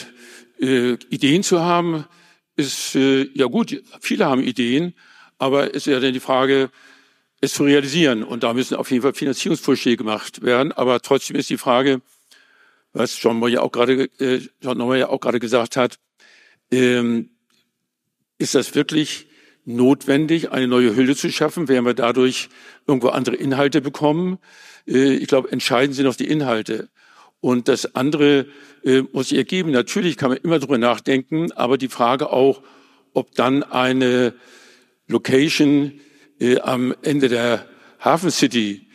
[0.60, 2.06] äh, Ideen zu haben,
[2.58, 4.94] ist, äh, ja gut, viele haben Ideen,
[5.38, 6.70] aber es ist ja dann die Frage,
[7.40, 8.24] es zu realisieren.
[8.24, 10.72] Und da müssen auf jeden Fall Finanzierungsvorschläge gemacht werden.
[10.72, 12.02] Aber trotzdem ist die Frage,
[12.94, 16.00] was John Moyer auch gerade, äh, John Moyer auch gerade gesagt hat,
[16.72, 17.30] ähm,
[18.40, 19.28] ist das wirklich
[19.66, 21.68] notwendig, eine neue Hülle zu schaffen?
[21.68, 22.50] Werden wir dadurch
[22.88, 24.40] irgendwo andere Inhalte bekommen?
[24.88, 26.90] Äh, ich glaube, entscheiden sind noch die Inhalte.
[27.40, 28.48] Und das andere
[28.84, 29.72] äh, muss sich ergeben.
[29.72, 32.62] Natürlich kann man immer darüber nachdenken, aber die Frage auch,
[33.14, 34.34] ob dann eine
[35.08, 36.00] Location
[36.40, 37.68] äh, am Ende der
[38.00, 38.88] Hafen City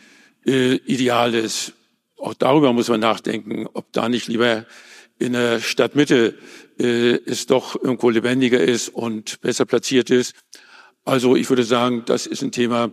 [0.45, 1.73] äh, ideal ist.
[2.17, 4.65] Auch darüber muss man nachdenken, ob da nicht lieber
[5.19, 6.35] in der Stadtmitte
[6.79, 10.35] äh, es doch irgendwo lebendiger ist und besser platziert ist.
[11.05, 12.91] Also ich würde sagen, das ist ein Thema,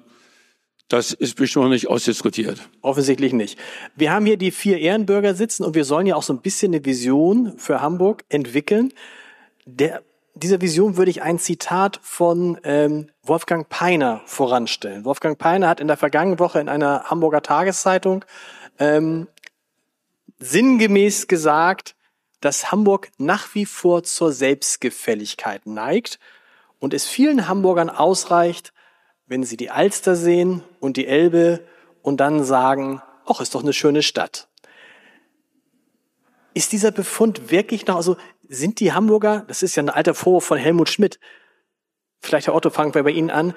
[0.90, 2.68] das ist bestimmt noch nicht ausdiskutiert.
[2.83, 3.59] Offensichtlich nicht.
[3.94, 6.74] Wir haben hier die vier Ehrenbürger sitzen und wir sollen ja auch so ein bisschen
[6.74, 8.92] eine Vision für Hamburg entwickeln.
[9.66, 10.03] Der,
[10.35, 15.05] dieser Vision würde ich ein Zitat von ähm, Wolfgang Peiner voranstellen.
[15.05, 18.24] Wolfgang Peiner hat in der vergangenen Woche in einer Hamburger Tageszeitung
[18.81, 19.29] ähm,
[20.40, 21.94] sinngemäß gesagt,
[22.40, 26.18] dass Hamburg nach wie vor zur Selbstgefälligkeit neigt
[26.81, 28.72] und es vielen Hamburgern ausreicht,
[29.31, 31.64] wenn sie die Alster sehen und die Elbe
[32.03, 34.49] und dann sagen, ach, ist doch eine schöne Stadt.
[36.53, 38.16] Ist dieser Befund wirklich noch, also
[38.49, 41.21] sind die Hamburger, das ist ja ein alter Vorwurf von Helmut Schmidt,
[42.19, 43.55] vielleicht Herr Otto, fangen wir bei Ihnen an.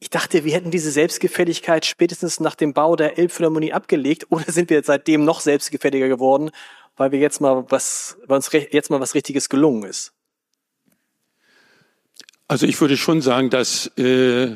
[0.00, 4.70] Ich dachte, wir hätten diese Selbstgefälligkeit spätestens nach dem Bau der Elbphilharmonie abgelegt oder sind
[4.70, 6.50] wir seitdem noch selbstgefälliger geworden,
[6.96, 10.17] weil wir jetzt mal was, weil uns jetzt mal was Richtiges gelungen ist?
[12.48, 14.50] Also ich würde schon sagen, dass äh,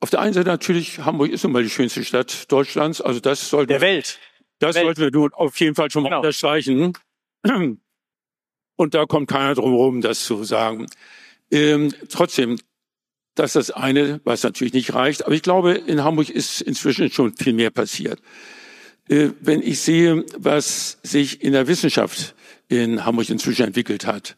[0.00, 3.00] auf der einen Seite natürlich Hamburg ist nun mal die schönste Stadt Deutschlands.
[3.00, 4.18] Also das sollte der Welt.
[4.58, 4.84] Das Welt.
[4.86, 6.20] sollten wir nun auf jeden Fall schon mal Genau.
[6.20, 6.92] unterstreichen.
[8.76, 10.86] Und da kommt keiner drum herum, das zu sagen.
[11.50, 12.58] Ähm, trotzdem,
[13.34, 15.24] das ist das eine, was natürlich nicht reicht.
[15.26, 18.20] Aber ich glaube, in Hamburg ist inzwischen schon viel mehr passiert.
[19.08, 22.34] Äh, wenn ich sehe, was sich in der Wissenschaft
[22.68, 24.36] in Hamburg inzwischen entwickelt hat,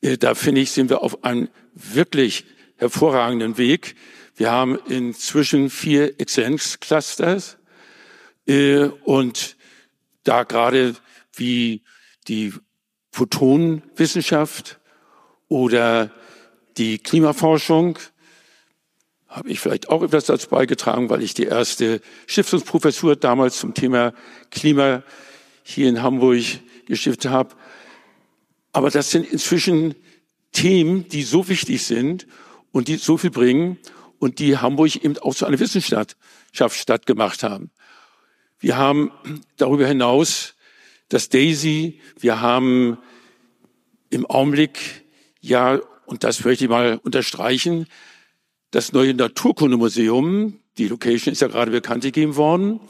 [0.00, 2.44] da finde ich, sind wir auf einem wirklich
[2.76, 3.94] hervorragenden Weg.
[4.36, 7.58] Wir haben inzwischen vier Exzellenzclusters
[8.46, 9.56] äh, und
[10.24, 10.96] da gerade
[11.34, 11.82] wie
[12.28, 12.54] die
[13.12, 14.80] Photonenwissenschaft
[15.48, 16.10] oder
[16.76, 17.98] die Klimaforschung
[19.28, 24.12] habe ich vielleicht auch etwas dazu beigetragen, weil ich die erste Stiftungsprofessur damals zum Thema
[24.50, 25.02] Klima
[25.62, 26.42] hier in Hamburg
[26.86, 27.54] gestiftet habe.
[28.72, 29.94] Aber das sind inzwischen
[30.52, 32.26] Themen, die so wichtig sind
[32.72, 33.78] und die so viel bringen
[34.18, 37.70] und die Hamburg eben auch zu einer Wissenschaftsstadt gemacht haben.
[38.58, 39.10] Wir haben
[39.56, 40.54] darüber hinaus
[41.08, 42.98] das Daisy, wir haben
[44.10, 45.04] im Augenblick,
[45.40, 47.86] ja, und das möchte ich mal unterstreichen,
[48.70, 52.80] das neue Naturkundemuseum, die Location ist ja gerade bekannt gegeben worden.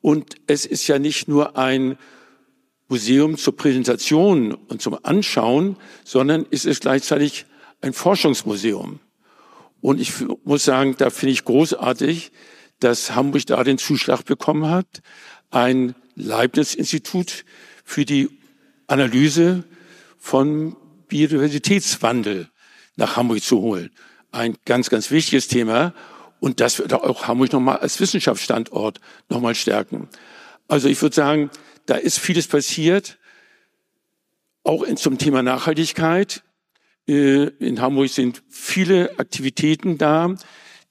[0.00, 1.96] Und es ist ja nicht nur ein
[2.88, 7.46] Museum zur Präsentation und zum Anschauen, sondern es ist gleichzeitig
[7.80, 9.00] ein Forschungsmuseum.
[9.80, 10.12] Und ich
[10.44, 12.32] muss sagen, da finde ich großartig,
[12.80, 14.86] dass Hamburg da den Zuschlag bekommen hat,
[15.50, 17.44] ein Leibniz-Institut
[17.84, 18.28] für die
[18.86, 19.64] Analyse
[20.18, 20.76] von
[21.08, 22.48] Biodiversitätswandel
[22.96, 23.90] nach Hamburg zu holen.
[24.32, 25.94] Ein ganz, ganz wichtiges Thema.
[26.40, 30.08] Und das wird auch Hamburg nochmal als Wissenschaftsstandort nochmal stärken.
[30.68, 31.50] Also ich würde sagen,
[31.86, 33.18] da ist vieles passiert,
[34.64, 36.42] auch in, zum Thema Nachhaltigkeit.
[37.08, 40.34] Äh, In Hamburg sind viele Aktivitäten da,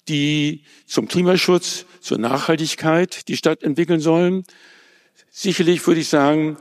[0.08, 4.44] die zum Klimaschutz, zur Nachhaltigkeit die Stadt entwickeln sollen.
[5.30, 6.58] Sicherlich würde ich sagen,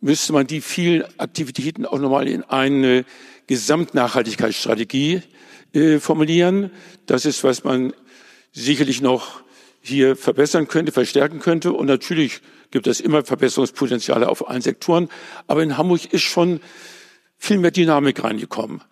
[0.00, 3.04] müsste man die vielen Aktivitäten auch nochmal in eine
[3.46, 5.22] Gesamtnachhaltigkeitsstrategie
[5.72, 6.70] äh, formulieren.
[7.06, 7.92] Das ist, was man
[8.52, 9.43] sicherlich noch
[9.84, 11.72] hier verbessern könnte, verstärken könnte.
[11.72, 15.08] Und natürlich gibt es immer Verbesserungspotenziale auf allen Sektoren.
[15.46, 16.60] Aber in Hamburg ist schon
[17.36, 18.82] viel mehr Dynamik reingekommen.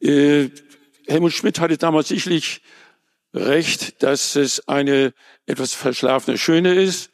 [0.00, 0.50] Äh,
[1.06, 2.62] Helmut Schmidt hatte damals sicherlich
[3.34, 5.12] recht, dass es eine
[5.46, 7.10] etwas verschlafene Schöne ist.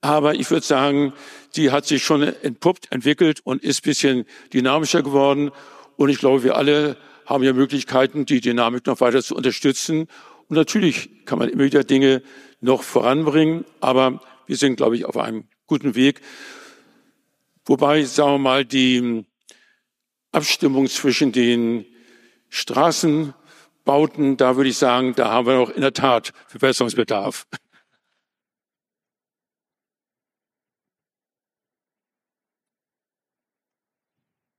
[0.00, 1.14] Aber ich würde sagen,
[1.56, 5.50] die hat sich schon entpuppt, entwickelt und ist bisschen dynamischer geworden.
[5.96, 10.08] Und ich glaube, wir alle haben ja Möglichkeiten, die Dynamik noch weiter zu unterstützen.
[10.48, 12.22] Und natürlich kann man immer wieder Dinge
[12.60, 16.20] noch voranbringen, aber wir sind, glaube ich, auf einem guten Weg.
[17.64, 19.24] Wobei, sagen wir mal, die
[20.32, 21.86] Abstimmung zwischen den
[22.50, 27.46] Straßenbauten, da würde ich sagen, da haben wir noch in der Tat Verbesserungsbedarf.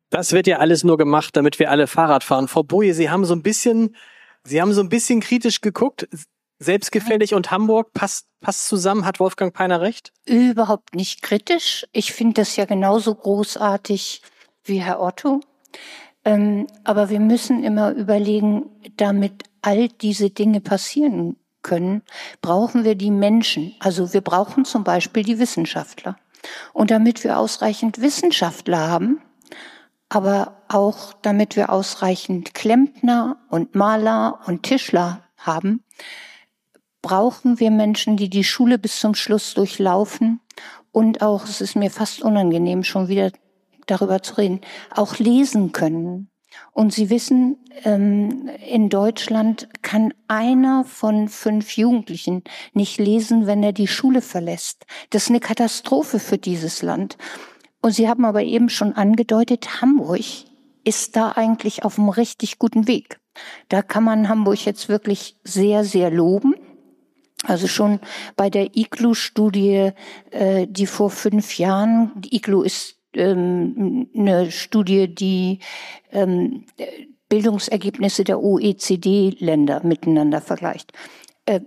[0.10, 2.48] Das wird ja alles nur gemacht, damit wir alle Fahrrad fahren.
[2.48, 3.95] Frau Boje, Sie haben so ein bisschen,
[4.45, 6.08] Sie haben so ein bisschen kritisch geguckt.
[6.60, 9.05] Selbstgefällig und Hamburg passt, passt zusammen.
[9.05, 10.13] Hat Wolfgang Peiner recht?
[10.25, 11.86] Überhaupt nicht kritisch.
[11.91, 14.21] Ich finde das ja genauso großartig
[14.63, 15.41] wie Herr Otto.
[16.23, 22.03] Ähm, aber wir müssen immer überlegen, damit all diese Dinge passieren können,
[22.41, 23.75] brauchen wir die Menschen.
[23.79, 26.17] Also wir brauchen zum Beispiel die Wissenschaftler.
[26.73, 29.21] Und damit wir ausreichend Wissenschaftler haben,
[30.09, 35.83] aber auch damit wir ausreichend Klempner und Maler und Tischler haben,
[37.01, 40.41] brauchen wir Menschen, die die Schule bis zum Schluss durchlaufen
[40.91, 43.31] und auch, es ist mir fast unangenehm, schon wieder
[43.85, 46.29] darüber zu reden, auch lesen können.
[46.71, 53.73] Und Sie wissen, ähm, in Deutschland kann einer von fünf Jugendlichen nicht lesen, wenn er
[53.73, 54.85] die Schule verlässt.
[55.09, 57.17] Das ist eine Katastrophe für dieses Land.
[57.86, 60.26] Und Sie haben aber eben schon angedeutet, Hamburg
[60.84, 63.19] ist da eigentlich auf einem richtig guten Weg.
[63.69, 66.56] Da kann man Hamburg jetzt wirklich sehr, sehr loben.
[67.43, 68.00] Also schon
[68.36, 69.91] bei der IGLU-Studie,
[70.32, 75.60] äh, die vor fünf Jahren, die IGLU ist ähm, eine Studie, die
[76.12, 76.65] ähm,
[77.30, 80.91] Bildungsergebnisse der OECD-Länder miteinander vergleicht.
[81.45, 81.60] Äh,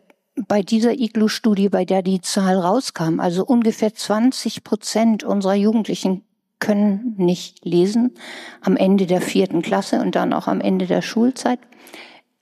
[0.47, 6.23] bei dieser IGLU-Studie, bei der die Zahl rauskam, also ungefähr 20 Prozent unserer Jugendlichen
[6.61, 8.15] können nicht lesen
[8.61, 11.61] am Ende der vierten Klasse und dann auch am Ende der Schulzeit,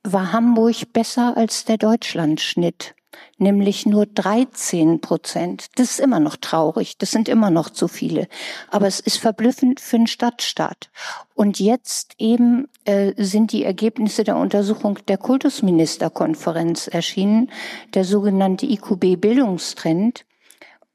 [0.02, 2.95] war Hamburg besser als der Deutschlandschnitt
[3.38, 5.66] nämlich nur 13 Prozent.
[5.76, 8.28] Das ist immer noch traurig, das sind immer noch zu viele.
[8.70, 10.90] Aber es ist verblüffend für einen Stadtstaat.
[11.34, 17.50] Und jetzt eben äh, sind die Ergebnisse der Untersuchung der Kultusministerkonferenz erschienen,
[17.94, 20.24] der sogenannte IQB Bildungstrend.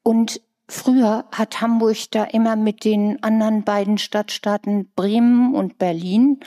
[0.04, 0.41] Und
[0.74, 6.39] Früher hat Hamburg da immer mit den anderen beiden Stadtstaaten Bremen und Berlin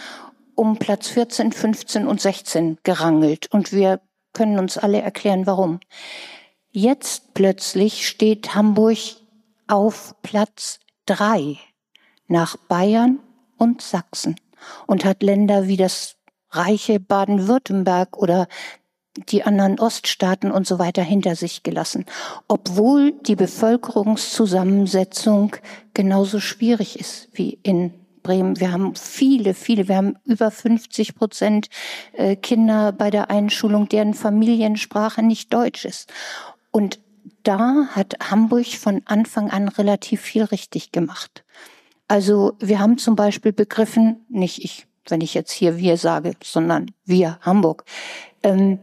[0.55, 3.53] um Platz 14, 15 und 16 gerangelt.
[3.53, 4.01] Und wir
[4.35, 5.81] können uns alle erklären, warum.
[6.71, 8.99] Jetzt plötzlich steht Hamburg
[9.67, 11.57] auf Platz drei
[12.27, 13.21] nach Bayern
[13.57, 14.37] und Sachsen
[14.87, 16.17] und hat Länder wie das
[16.51, 18.49] reiche Baden-Württemberg oder
[19.17, 22.05] die anderen Oststaaten und so weiter hinter sich gelassen,
[22.49, 25.55] obwohl die Bevölkerungszusammensetzung
[25.95, 28.59] genauso schwierig ist wie in Bremen.
[28.59, 31.69] Wir haben viele, viele, wir haben über 50 Prozent
[32.15, 36.13] äh, Kinder bei der Einschulung, deren Familiensprache nicht Deutsch ist.
[36.73, 36.99] Und
[37.45, 41.45] da hat Hamburg von Anfang an relativ viel richtig gemacht.
[42.09, 46.91] Also wir haben zum Beispiel begriffen, nicht ich, wenn ich jetzt hier wir sage, sondern
[47.05, 47.85] wir, Hamburg,
[48.43, 48.81] ähm,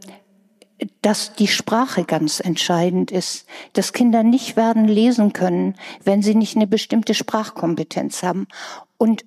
[1.00, 6.56] dass die Sprache ganz entscheidend ist, dass Kinder nicht werden lesen können, wenn sie nicht
[6.56, 8.48] eine bestimmte Sprachkompetenz haben.
[8.98, 9.24] Und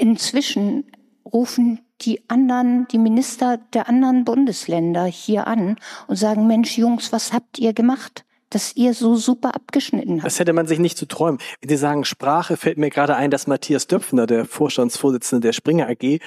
[0.00, 0.84] inzwischen
[1.24, 7.32] rufen die anderen, die Minister der anderen Bundesländer hier an und sagen, Mensch, Jungs, was
[7.32, 8.24] habt ihr gemacht?
[8.50, 10.26] dass ihr so super abgeschnitten habt.
[10.26, 11.40] Das hätte man sich nicht zu träumen.
[11.60, 15.88] Wenn Sie sagen Sprache, fällt mir gerade ein, dass Matthias Döpfner, der Vorstandsvorsitzende der Springer
[15.88, 16.20] AG,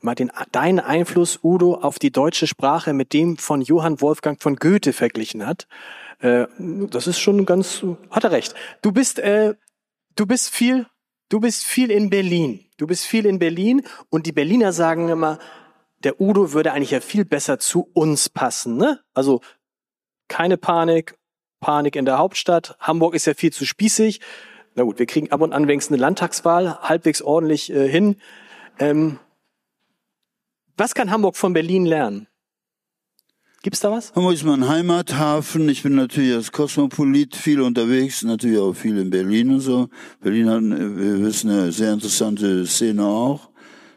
[0.00, 4.92] Martin, deinen Einfluss, Udo, auf die deutsche Sprache mit dem von Johann Wolfgang von Goethe
[4.92, 5.66] verglichen hat.
[6.20, 8.54] Äh, das ist schon ganz, hat er recht.
[8.82, 9.54] Du bist, äh,
[10.14, 10.86] du bist viel,
[11.28, 12.65] du bist viel in Berlin.
[12.76, 15.38] Du bist viel in Berlin und die Berliner sagen immer,
[16.04, 18.76] der Udo würde eigentlich ja viel besser zu uns passen.
[18.76, 19.00] Ne?
[19.14, 19.40] Also
[20.28, 21.16] keine Panik,
[21.60, 22.76] Panik in der Hauptstadt.
[22.80, 24.20] Hamburg ist ja viel zu spießig.
[24.74, 28.16] Na gut, wir kriegen ab und an wenigstens eine Landtagswahl halbwegs ordentlich äh, hin.
[28.78, 29.18] Ähm,
[30.76, 32.28] was kann Hamburg von Berlin lernen?
[33.62, 34.14] Gibt's da was?
[34.14, 35.68] Hamburg ist mein Heimathafen.
[35.68, 39.88] Ich bin natürlich als Kosmopolit viel unterwegs, natürlich auch viel in Berlin und so.
[40.20, 43.48] Berlin hat, wir wissen, eine sehr interessante Szene auch.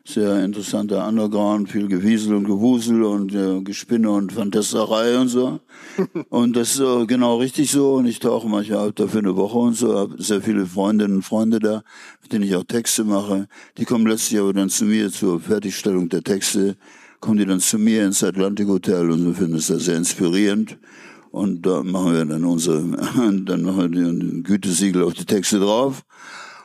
[0.06, 5.60] Sehr interessanter Underground, viel Gewiesel und Gewusel und äh, Gespinne und Fantasterei und so.
[6.30, 7.96] und das ist äh, genau richtig so.
[7.96, 9.96] Und ich tauche manchmal da für eine Woche und so.
[9.96, 11.84] Habe sehr viele Freundinnen und Freunde da,
[12.24, 13.48] mit denen ich auch Texte mache.
[13.78, 16.76] Die kommen letztlich aber dann zu mir zur Fertigstellung der Texte
[17.20, 20.78] kommen die dann zu mir ins Atlantic Hotel und wir finden es sehr inspirierend.
[21.32, 22.82] Und da machen wir dann unsere,
[23.46, 26.04] dann machen wir ein Gütesiegel auf die Texte drauf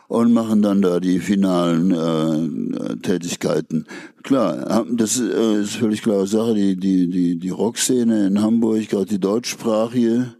[0.08, 3.86] und machen dann da die finalen äh, Tätigkeiten.
[4.22, 6.54] Klar, das äh, ist völlig klare Sache.
[6.54, 10.34] Die die die die Rockszene in Hamburg, gerade die deutschsprachige,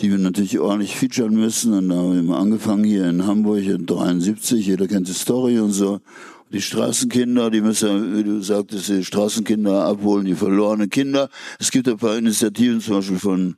[0.00, 1.74] die wir natürlich ordentlich featuren müssen.
[1.74, 4.66] Und da haben wir mal angefangen hier in Hamburg in 73.
[4.66, 6.00] Jeder kennt die Story und so.
[6.52, 11.30] Die Straßenkinder, die müssen, wie du sagtest, die Straßenkinder abholen, die verlorenen Kinder.
[11.58, 13.56] Es gibt ein paar Initiativen, zum Beispiel von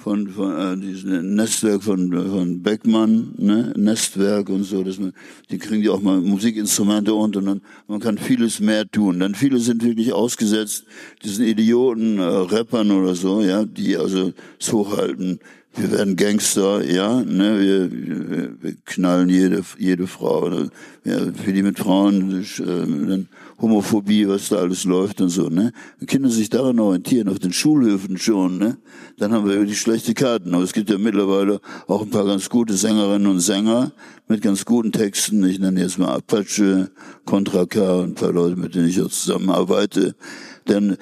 [0.00, 3.72] von, von äh, diesem Nestwerk von, von Beckmann, ne?
[3.76, 5.12] Nestwerk und so, dass man,
[5.50, 9.20] die kriegen die auch mal Musikinstrumente und, und dann, man kann vieles mehr tun.
[9.20, 10.86] Dann viele sind wirklich ausgesetzt,
[11.22, 15.40] diesen Idioten, äh, Rappern oder so, ja, die also es hochhalten,
[15.74, 20.70] wir werden Gangster, ja, ne, wir, wir, wir knallen jede, jede Frau, ne,
[21.04, 23.28] ja, für die mit Frauen, äh, dann
[23.60, 25.72] Homophobie, was da alles läuft und so, ne.
[25.98, 28.78] Wenn Kinder sich daran orientieren, auf den Schulhöfen schon, ne,
[29.18, 30.54] dann haben wir wirklich schlechte Karten.
[30.54, 33.92] Aber es gibt ja mittlerweile auch ein paar ganz gute Sängerinnen und Sänger
[34.28, 35.44] mit ganz guten Texten.
[35.44, 36.90] Ich nenne jetzt mal Apache,
[37.26, 40.14] Contra K ein paar Leute, mit denen ich auch zusammenarbeite.
[40.68, 40.96] Denn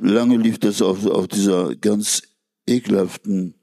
[0.00, 2.22] lange lief das auf, auf dieser ganz
[2.66, 3.54] ekelhaften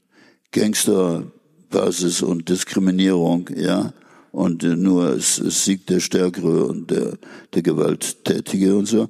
[0.52, 3.94] Gangsterbasis und Diskriminierung, ja.
[4.32, 7.18] Und äh, nur es, es siegt der Stärkere und der,
[7.54, 9.10] der Gewalttätige und so.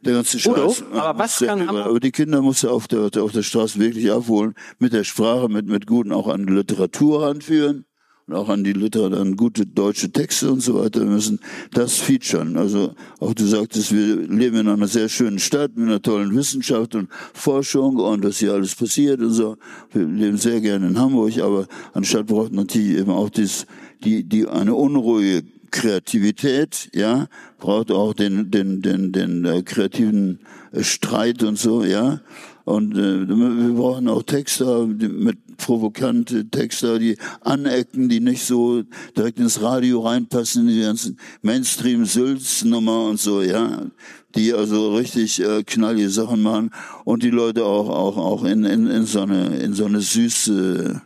[0.00, 0.82] Der ganze Scheiß.
[0.82, 4.10] Udo, aber was kann aber die Kinder muss er auf der, auf der Straße wirklich
[4.12, 7.86] abholen, mit der Sprache, mit, mit guten auch an Literatur anführen
[8.26, 11.04] und auch an die Literatur, an gute deutsche Texte und so weiter.
[11.04, 11.40] Müssen
[11.72, 12.56] das featuren.
[12.56, 16.94] Also auch du sagtest, wir leben in einer sehr schönen Stadt mit einer tollen Wissenschaft
[16.94, 19.56] und Forschung und was hier alles passiert und so.
[19.92, 23.66] Wir leben sehr gerne in Hamburg, aber anstatt braucht natürlich eben auch dies,
[24.04, 27.26] die, die eine unruhige Kreativität, ja,
[27.58, 30.38] braucht auch den, den, den, den äh, kreativen
[30.70, 32.20] äh, Streit und so, ja.
[32.64, 38.82] Und äh, wir brauchen auch Texter mit provokante Texter, die anecken, die nicht so
[39.16, 43.82] direkt ins Radio reinpassen, die ganzen Mainstream-Sülz-Nummer und so, ja,
[44.34, 46.70] die also richtig äh, knallige Sachen machen
[47.04, 51.02] und die Leute auch auch auch in in, in so eine in so eine süße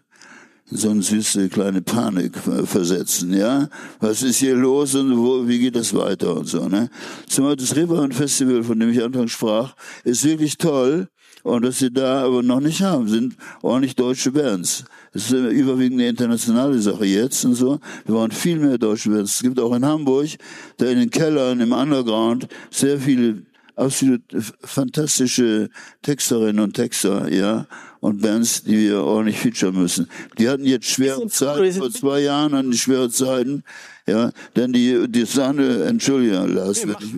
[0.70, 3.68] so eine süße kleine Panik versetzen, ja.
[4.00, 6.90] Was ist hier los und wo, wie geht das weiter und so, ne?
[7.26, 11.08] Zumal das Reeperbahn Festival, von dem ich anfangs sprach, ist wirklich toll,
[11.48, 14.84] und dass sie da aber noch nicht haben, sind ordentlich deutsche Bands.
[15.12, 17.80] Das ist überwiegend eine internationale Sache jetzt und so.
[18.04, 19.36] Wir brauchen viel mehr deutsche Bands.
[19.36, 20.28] Es gibt auch in Hamburg,
[20.76, 23.42] da in den Kellern, im Underground, sehr viele
[23.76, 24.22] absolut
[24.60, 25.70] fantastische
[26.02, 27.66] Texterinnen und Texter, ja,
[28.00, 30.08] und Bands, die wir ordentlich featuren müssen.
[30.38, 33.62] Die hatten jetzt schwere Zeiten, vor zwei Jahren hatten die schwere Zeiten,
[34.06, 37.14] ja, denn die, die Sahne, Entschuldigung, Lars, nee, ich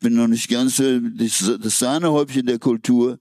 [0.00, 3.18] bin noch nicht ganz, das Sahnehäubchen der Kultur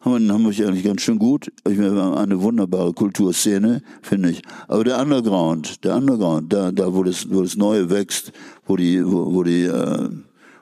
[0.00, 1.52] haben in Hamburg eigentlich ganz schön gut.
[1.68, 4.42] Ich meine, wir haben eine wunderbare Kulturszene, finde ich.
[4.68, 8.32] Aber der Underground, der Underground, da, da wo das, wo das Neue wächst,
[8.66, 10.08] wo die, wo, wo die, äh,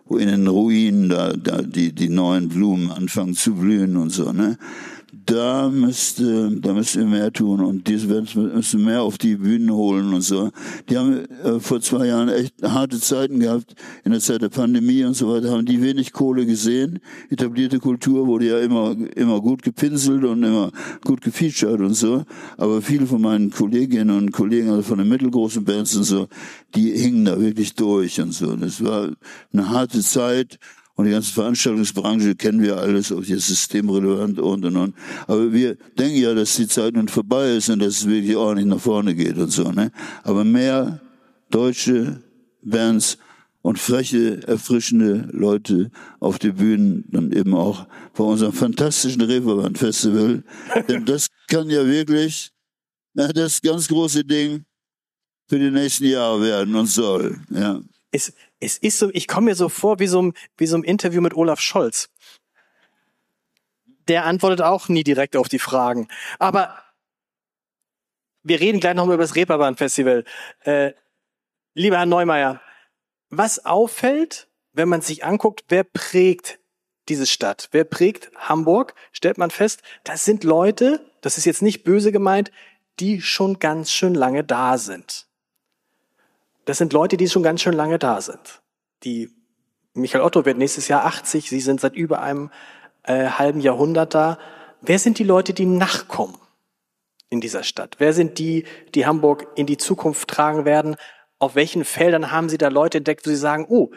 [0.07, 4.33] wo in den Ruinen da, da die, die neuen Blumen anfangen zu blühen und so,
[4.33, 4.59] ne?
[5.12, 10.22] Da müsste, da müsste mehr tun und Bands müssen mehr auf die Bühnen holen und
[10.22, 10.50] so.
[10.88, 15.04] Die haben äh, vor zwei Jahren echt harte Zeiten gehabt, in der Zeit der Pandemie
[15.04, 17.00] und so weiter, haben die wenig Kohle gesehen.
[17.28, 20.72] Etablierte Kultur wurde ja immer, immer gut gepinselt und immer
[21.04, 22.24] gut gefeatured und so.
[22.56, 26.28] Aber viele von meinen Kolleginnen und Kollegen, also von den mittelgroßen Bands und so,
[26.74, 28.56] die hingen da wirklich durch und so.
[28.56, 29.10] Das war
[29.52, 30.58] eine harte Zeit
[31.03, 34.94] und die ganze Veranstaltungsbranche kennen wir alles, ob jetzt systemrelevant und und und.
[35.26, 38.68] Aber wir denken ja, dass die Zeit nun vorbei ist und dass es wirklich ordentlich
[38.68, 39.90] nach vorne geht und so, ne?
[40.22, 41.00] Aber mehr
[41.50, 42.22] deutsche
[42.62, 43.18] Bands
[43.62, 45.90] und freche, erfrischende Leute
[46.20, 50.44] auf die Bühnen, dann eben auch bei unserem fantastischen Reeperbahn Festival.
[50.88, 52.53] Denn das kann ja wirklich
[53.12, 54.64] na, das ganz große Ding
[55.48, 57.80] für die nächsten Jahre werden und soll, ja.
[58.12, 58.32] Es,
[58.62, 61.20] es ist so, ich komme mir so vor wie so, ein, wie so ein Interview
[61.20, 62.10] mit Olaf Scholz.
[64.06, 66.08] Der antwortet auch nie direkt auf die Fragen.
[66.38, 66.78] Aber
[68.42, 70.24] wir reden gleich nochmal über das Reeperbahn-Festival.
[70.60, 70.92] Äh,
[71.74, 72.60] lieber Herr Neumeier,
[73.30, 76.60] was auffällt, wenn man sich anguckt, wer prägt
[77.08, 77.68] diese Stadt?
[77.72, 78.94] Wer prägt Hamburg?
[79.10, 82.52] Stellt man fest, das sind Leute, das ist jetzt nicht böse gemeint,
[83.00, 85.26] die schon ganz schön lange da sind.
[86.64, 88.62] Das sind Leute, die schon ganz schön lange da sind.
[89.04, 89.30] Die
[89.94, 92.50] Michael Otto wird nächstes Jahr 80, Sie sind seit über einem
[93.02, 94.38] äh, halben Jahrhundert da.
[94.80, 96.38] Wer sind die Leute, die nachkommen
[97.28, 97.96] in dieser Stadt?
[97.98, 100.96] Wer sind die, die Hamburg in die Zukunft tragen werden?
[101.38, 103.90] Auf welchen Feldern haben Sie da Leute entdeckt, wo Sie sagen, oh,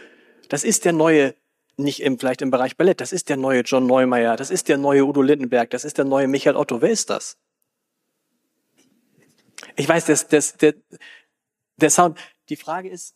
[0.50, 1.36] das ist der neue,
[1.78, 4.78] nicht im, vielleicht im Bereich Ballett, das ist der neue John Neumeier, das ist der
[4.78, 6.82] neue Udo Lindenberg, das ist der neue Michael Otto.
[6.82, 7.38] Wer ist das?
[9.76, 10.76] Ich weiß, das, das, der,
[11.78, 12.18] der Sound,
[12.50, 13.16] die Frage ist,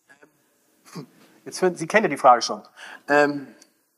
[0.96, 1.06] ähm,
[1.46, 2.62] jetzt hören, Sie kennen ja die Frage schon.
[3.08, 3.48] Ähm,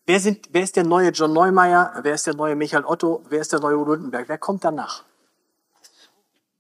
[0.06, 2.00] wer, sind, wer ist der neue John Neumeier?
[2.04, 3.24] Wer ist der neue Michael Otto?
[3.30, 4.28] Wer ist der neue Udo Lindenberg?
[4.28, 5.04] Wer kommt danach?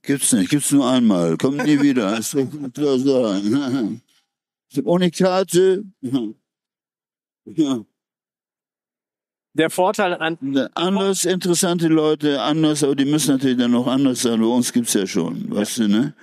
[0.04, 1.38] Gibt's nicht, gibt's nur einmal.
[1.38, 2.12] Kommt nie wieder.
[2.16, 4.02] Das ist klar sagen.
[4.84, 5.84] Ohne Karte.
[7.46, 7.86] Ja.
[9.54, 10.38] Der Vorteil an.
[10.76, 14.40] Anders, interessante Leute, anders, aber die müssen natürlich dann noch anders sein.
[14.40, 16.14] Bei uns gibt's ja schon, weißt du, ne?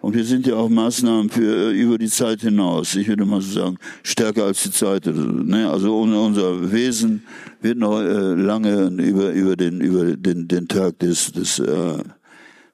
[0.00, 2.94] Und wir sind ja auch Maßnahmen für äh, über die Zeit hinaus.
[2.94, 5.06] Ich würde mal so sagen, stärker als die Zeit.
[5.06, 5.68] Ne?
[5.68, 7.24] Also unser Wesen
[7.60, 11.98] wird noch äh, lange über über den über den den Tag des des äh,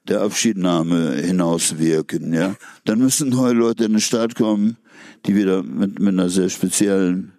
[0.07, 2.33] der Abschiednahme hinauswirken.
[2.33, 2.55] Ja,
[2.85, 4.77] dann müssen neue Leute in den Staat kommen,
[5.25, 7.33] die wieder mit, mit einer sehr speziellen,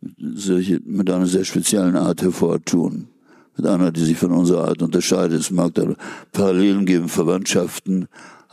[0.00, 3.08] mit einer sehr speziellen Art hervortun.
[3.56, 5.40] Mit einer, die sich von unserer Art unterscheidet.
[5.40, 5.94] Es mag da
[6.32, 8.06] Parallelen geben, Verwandtschaften.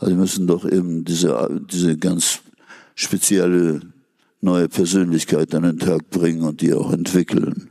[0.04, 2.40] Also müssen doch eben diese, diese ganz
[2.94, 3.80] spezielle
[4.42, 7.70] neue Persönlichkeit an den Tag bringen und die auch entwickeln.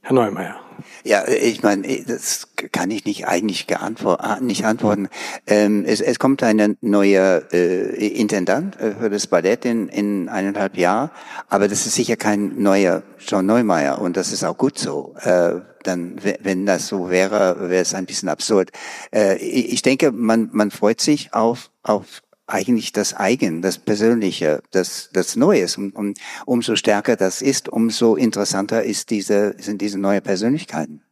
[0.00, 0.63] Herr Neumeier.
[1.04, 5.08] Ja, ich meine, das kann ich nicht eigentlich ah, nicht antworten.
[5.46, 10.76] Ähm, es, es kommt ein neuer äh, Intendant äh, für das Ballett in, in eineinhalb
[10.76, 11.10] Jahren,
[11.48, 15.14] aber das ist sicher kein neuer John Neumeier und das ist auch gut so.
[15.20, 18.70] Äh, dann, wenn das so wäre, wäre es ein bisschen absurd.
[19.14, 25.10] Äh, ich denke, man, man freut sich auf, auf eigentlich das Eigen, das Persönliche, das,
[25.12, 25.78] das Neues.
[25.78, 31.02] Und, und umso stärker das ist, umso interessanter ist diese, sind diese neue Persönlichkeiten.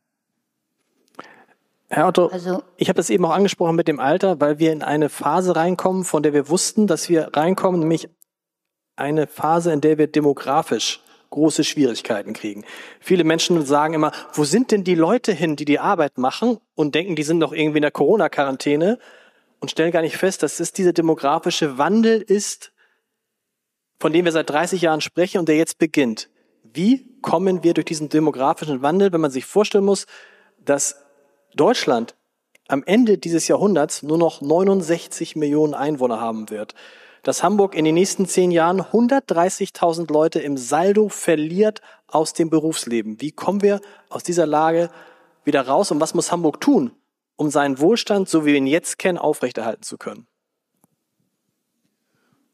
[1.88, 4.82] Herr Otto, also, ich habe das eben auch angesprochen mit dem Alter, weil wir in
[4.82, 8.08] eine Phase reinkommen, von der wir wussten, dass wir reinkommen, nämlich
[8.96, 12.64] eine Phase, in der wir demografisch große Schwierigkeiten kriegen.
[13.00, 16.94] Viele Menschen sagen immer, wo sind denn die Leute hin, die die Arbeit machen und
[16.94, 18.98] denken, die sind noch irgendwie in der Corona-Quarantäne
[19.62, 22.72] und stellen gar nicht fest, dass es dieser demografische Wandel ist,
[24.00, 26.30] von dem wir seit 30 Jahren sprechen und der jetzt beginnt.
[26.64, 30.06] Wie kommen wir durch diesen demografischen Wandel, wenn man sich vorstellen muss,
[30.58, 30.96] dass
[31.54, 32.16] Deutschland
[32.66, 36.74] am Ende dieses Jahrhunderts nur noch 69 Millionen Einwohner haben wird,
[37.22, 43.20] dass Hamburg in den nächsten zehn Jahren 130.000 Leute im Saldo verliert aus dem Berufsleben.
[43.20, 44.90] Wie kommen wir aus dieser Lage
[45.44, 46.96] wieder raus und was muss Hamburg tun,
[47.36, 50.26] um seinen Wohlstand, so wie wir ihn jetzt kennen, aufrechterhalten zu können?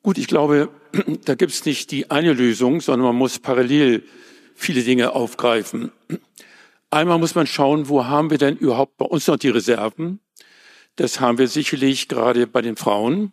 [0.02, 0.70] Gut, ich glaube,
[1.24, 4.04] da gibt es nicht die eine Lösung, sondern man muss parallel
[4.54, 5.92] viele Dinge aufgreifen.
[6.90, 10.20] Einmal muss man schauen, wo haben wir denn überhaupt bei uns noch die Reserven?
[10.96, 13.32] Das haben wir sicherlich gerade bei den Frauen.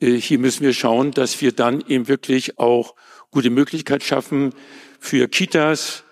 [0.00, 2.94] Äh, hier müssen wir schauen, dass wir dann eben wirklich auch
[3.30, 4.54] gute Möglichkeit schaffen
[4.98, 6.04] für Kitas,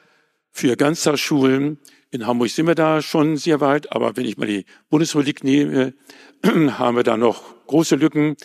[0.52, 1.78] für Ganztagsschulen,
[2.10, 5.94] in Hamburg sind wir da schon sehr weit, aber wenn ich mal die Bundesrepublik nehme,
[6.44, 8.36] haben wir da noch große Lücken,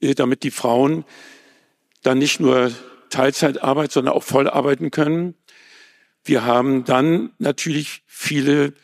[0.00, 1.04] äh, damit die Frauen
[2.02, 2.72] dann nicht nur
[3.10, 5.34] Teilzeitarbeit, sondern auch voll arbeiten können.
[6.24, 8.74] Wir haben dann natürlich viele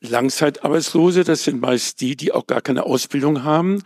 [0.00, 1.24] Langzeitarbeitslose.
[1.24, 3.82] Das sind meist die, die auch gar keine Ausbildung haben.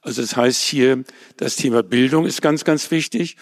[0.00, 1.04] Also das heißt hier,
[1.36, 3.36] das Thema Bildung ist ganz, ganz wichtig.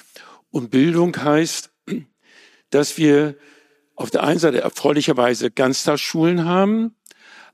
[0.50, 1.70] Und Bildung heißt,
[2.70, 3.36] dass wir
[4.02, 6.94] auf der einen Seite erfreulicherweise Ganztagsschulen haben,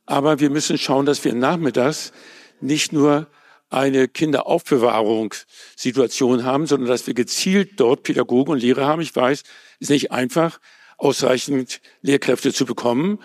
[0.07, 2.13] aber wir müssen schauen, dass wir nachmittags
[2.61, 3.27] nicht nur
[3.69, 9.03] eine Kinderaufbewahrungssituation haben, sondern dass wir gezielt dort Pädagogen und Lehrer haben.
[9.03, 9.43] Ich weiß,
[9.79, 10.59] ist nicht einfach,
[10.97, 13.19] ausreichend Lehrkräfte zu bekommen,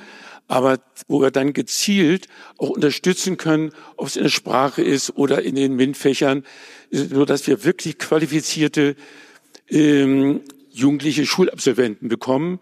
[0.50, 5.42] aber wo wir dann gezielt auch unterstützen können, ob es in der Sprache ist oder
[5.42, 6.44] in den MINT-Fächern,
[6.92, 8.98] so dass wir wirklich qualifizierte
[9.70, 12.60] ähm, jugendliche Schulabsolventen bekommen,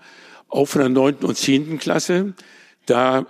[0.52, 2.34] auch von der neunten und zehnten Klasse.
[2.86, 3.26] Da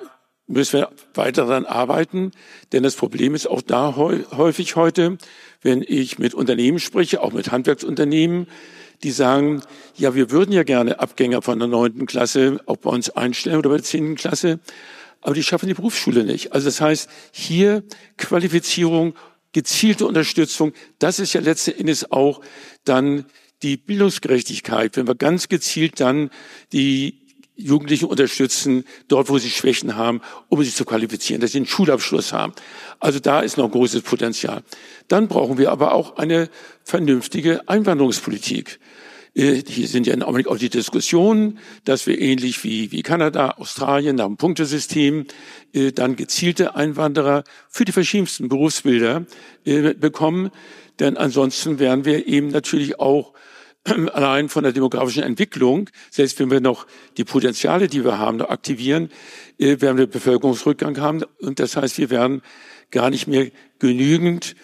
[0.47, 2.32] müssen wir weiter daran arbeiten,
[2.74, 5.17] denn das Problem ist auch da häufig heute,
[5.61, 8.47] wenn ich mit Unternehmen spreche, auch mit Handwerksunternehmen,
[9.03, 9.61] die sagen,
[9.95, 13.69] ja, wir würden ja gerne Abgänger von der neunten Klasse auch bei uns einstellen oder
[13.69, 14.59] bei der zehnten Klasse,
[15.22, 16.53] aber die schaffen die Berufsschule nicht.
[16.53, 17.84] Also das heißt, hier
[18.17, 19.15] Qualifizierung,
[19.53, 22.41] gezielte Unterstützung, das ist ja letzten Endes auch
[22.84, 23.26] dann
[23.64, 26.30] die Bildungsgerechtigkeit, wenn wir ganz gezielt dann
[26.72, 27.22] die
[27.55, 32.34] Jugendlichen unterstützen, dort, wo sie Schwächen haben, um sie zu qualifizieren, dass sie einen Schulabschluss
[32.34, 32.53] haben.
[32.99, 34.64] Also da ist noch großes Potenzial.
[35.07, 36.49] Dann brauchen wir aber auch eine
[36.84, 38.80] vernünftige Einwanderungspolitik.
[39.34, 43.51] Äh, hier sind ja im Augenblick auch die Diskussionen, dass wir ähnlich wie, wie Kanada,
[43.51, 45.26] Australien nach dem Punktesystem
[45.74, 49.26] äh, dann gezielte Einwanderer für die verschiedensten Berufsbilder
[49.66, 50.51] äh, bekommen.
[50.99, 53.34] Denn ansonsten werden wir eben natürlich auch
[54.13, 56.86] allein von der demografischen Entwicklung, selbst wenn wir noch
[57.17, 59.09] die Potenziale, die wir haben, noch aktivieren,
[59.57, 61.23] äh, werden wir Bevölkerungsrückgang haben.
[61.39, 62.41] Und das heißt, wir werden
[62.91, 64.55] gar nicht mehr genügend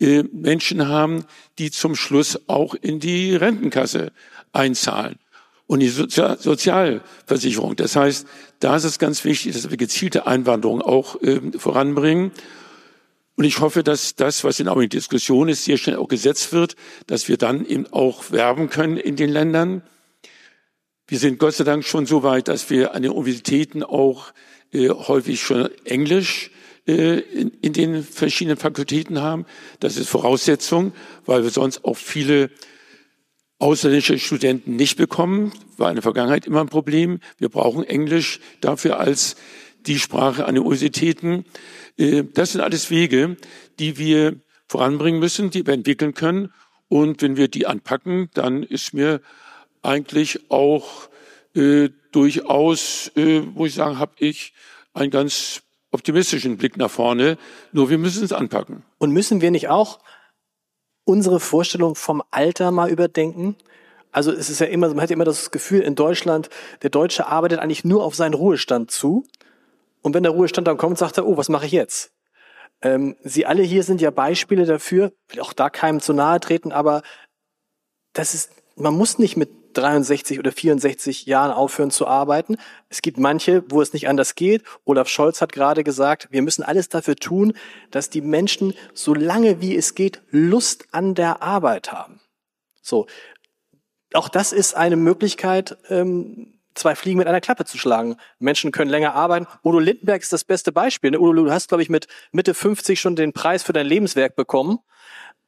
[0.00, 1.24] äh, Menschen haben,
[1.58, 4.12] die zum Schluss auch in die Rentenkasse
[4.52, 5.16] einzahlen
[5.66, 7.76] und die Sozialversicherung.
[7.76, 8.26] Das heißt,
[8.60, 12.32] da ist es ganz wichtig, dass wir gezielte Einwanderung auch äh, voranbringen.
[13.36, 16.76] Und ich hoffe, dass das, was in der Diskussion ist, sehr schnell auch gesetzt wird,
[17.06, 19.82] dass wir dann eben auch werben können in den Ländern.
[21.06, 24.32] Wir sind Gott sei Dank schon so weit, dass wir an den Universitäten auch
[24.72, 26.50] äh, häufig schon Englisch
[26.86, 29.46] äh, in, in den verschiedenen Fakultäten haben.
[29.80, 30.92] Das ist Voraussetzung,
[31.26, 32.50] weil wir sonst auch viele
[33.58, 35.52] ausländische Studenten nicht bekommen.
[35.76, 37.20] War in der Vergangenheit immer ein Problem.
[37.38, 39.36] Wir brauchen Englisch dafür als
[39.86, 41.44] die Sprache an den Universitäten.
[41.96, 43.36] Äh, das sind alles Wege,
[43.78, 44.36] die wir
[44.68, 46.52] voranbringen müssen, die wir entwickeln können.
[46.88, 49.20] Und wenn wir die anpacken, dann ist mir
[49.82, 51.08] eigentlich auch
[51.54, 54.52] äh, durchaus, äh, wo ich sagen, habe ich
[54.92, 57.38] einen ganz optimistischen Blick nach vorne.
[57.72, 58.82] Nur wir müssen es anpacken.
[58.98, 60.00] Und müssen wir nicht auch
[61.04, 63.56] unsere Vorstellung vom Alter mal überdenken?
[64.10, 66.48] Also es ist ja immer, man hat ja immer das Gefühl in Deutschland,
[66.82, 69.26] der Deutsche arbeitet eigentlich nur auf seinen Ruhestand zu.
[70.04, 72.12] Und wenn der Ruhestand dann kommt, sagt er, oh, was mache ich jetzt?
[72.82, 76.72] Ähm, Sie alle hier sind ja Beispiele dafür, will auch da keinem zu nahe treten,
[76.72, 77.00] aber
[78.12, 82.58] das ist, man muss nicht mit 63 oder 64 Jahren aufhören zu arbeiten.
[82.90, 84.62] Es gibt manche, wo es nicht anders geht.
[84.84, 87.54] Olaf Scholz hat gerade gesagt, wir müssen alles dafür tun,
[87.90, 92.20] dass die Menschen so lange wie es geht Lust an der Arbeit haben.
[92.82, 93.06] So,
[94.12, 98.16] auch das ist eine Möglichkeit, ähm, zwei Fliegen mit einer Klappe zu schlagen.
[98.38, 99.46] Menschen können länger arbeiten.
[99.62, 101.12] Udo Lindenberg ist das beste Beispiel.
[101.12, 101.20] Ne?
[101.20, 104.78] Udo, du hast, glaube ich, mit Mitte 50 schon den Preis für dein Lebenswerk bekommen.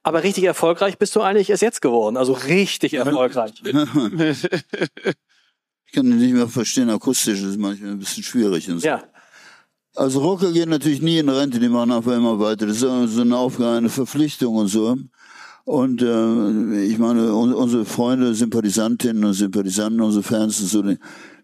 [0.03, 2.17] Aber richtig erfolgreich bist du eigentlich erst jetzt geworden.
[2.17, 3.53] Also richtig erfolgreich.
[3.65, 3.75] ich
[5.93, 6.91] kann ihn nicht mehr verstehen.
[6.91, 8.71] Akustisch ist manchmal ein bisschen schwierig.
[8.71, 8.87] Und so.
[8.87, 9.03] Ja.
[9.97, 12.67] Also Rocker gehen natürlich nie in Rente, die machen einfach immer weiter.
[12.67, 14.97] Das ist so eine Aufgabe, eine Verpflichtung und so.
[15.67, 20.85] Und äh, ich meine, unsere Freunde, Sympathisantinnen und Sympathisanten, unsere Fans und so,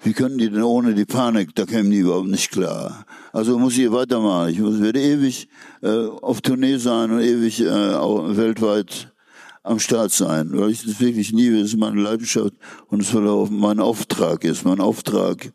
[0.04, 3.04] wie können die denn ohne die Panik, da kämen die überhaupt nicht klar.
[3.32, 4.50] Also muss ich weitermachen.
[4.50, 5.48] Ich muss, werde ewig
[5.82, 9.12] äh, auf Tournee sein und ewig äh, weltweit
[9.64, 11.58] am Start sein, weil ich das wirklich liebe.
[11.58, 12.54] Das ist meine Leidenschaft
[12.90, 15.52] und es auch mein Auftrag ist, mein Auftrag.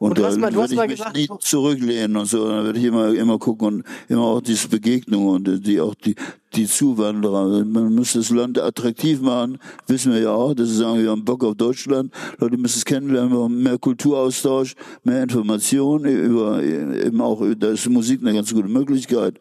[0.00, 2.48] Und, und da mal, würde ich mich gesagt, nie zurücklehnen und so.
[2.48, 6.14] Dann werde ich immer, immer gucken und immer auch diese Begegnung und die auch die,
[6.54, 7.66] die Zuwanderer.
[7.66, 10.54] Man muss das Land attraktiv machen, wissen wir ja auch.
[10.54, 12.14] Das ist sagen, wir haben Bock auf Deutschland.
[12.38, 14.74] Leute müssen es kennenlernen, wir haben mehr Kulturaustausch,
[15.04, 19.34] mehr Information über, eben auch, da ist Musik eine ganz gute Möglichkeit.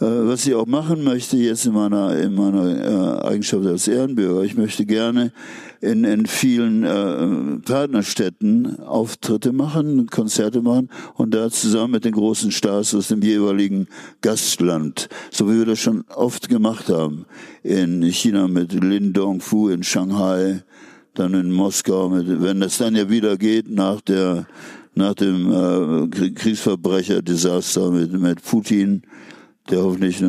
[0.00, 4.44] Äh, was ich auch machen möchte jetzt in meiner, in meiner äh, Eigenschaft als Ehrenbürger.
[4.44, 5.32] Ich möchte gerne
[5.80, 12.52] in, in vielen äh, Partnerstädten Auftritte machen, Konzerte machen und da zusammen mit den großen
[12.52, 13.88] Stars aus dem jeweiligen
[14.20, 17.26] Gastland, so wie wir das schon oft gemacht haben.
[17.64, 20.62] In China mit Lin Dongfu, in Shanghai,
[21.14, 24.46] dann in Moskau, mit, wenn das dann ja wieder geht nach der
[24.94, 29.02] nach dem äh, Kriegsverbrecher-Desaster mit, mit Putin,
[29.70, 30.22] der hoffentlich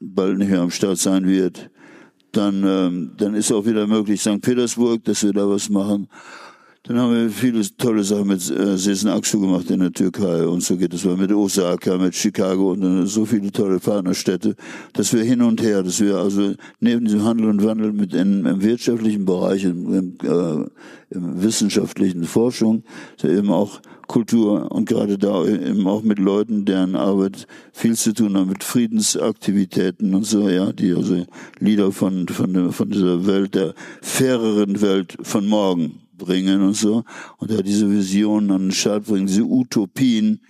[0.00, 1.70] bald nicht mehr am Start sein wird,
[2.32, 4.40] dann, ähm, dann ist auch wieder möglich St.
[4.40, 6.08] Petersburg, dass wir da was machen.
[6.84, 10.62] Dann haben wir viele tolle Sachen mit äh, Sesen Aksu gemacht in der Türkei und
[10.62, 14.54] so geht es mal mit Osaka, mit Chicago und äh, so viele tolle Partnerstädte,
[14.94, 18.46] dass wir hin und her, dass wir also neben diesem Handel und Wandel mit in,
[18.46, 20.66] im wirtschaftlichen Bereich, im, im, äh,
[21.10, 22.84] im wissenschaftlichen Forschung,
[23.22, 28.36] eben auch Kultur und gerade da eben auch mit Leuten, deren Arbeit viel zu tun
[28.36, 31.24] hat mit Friedensaktivitäten und so, ja, die also
[31.60, 37.04] Lieder von, von, von dieser Welt, der faireren Welt von morgen bringen und so.
[37.36, 40.40] Und er diese Visionen an den Start bringen, diese Utopien,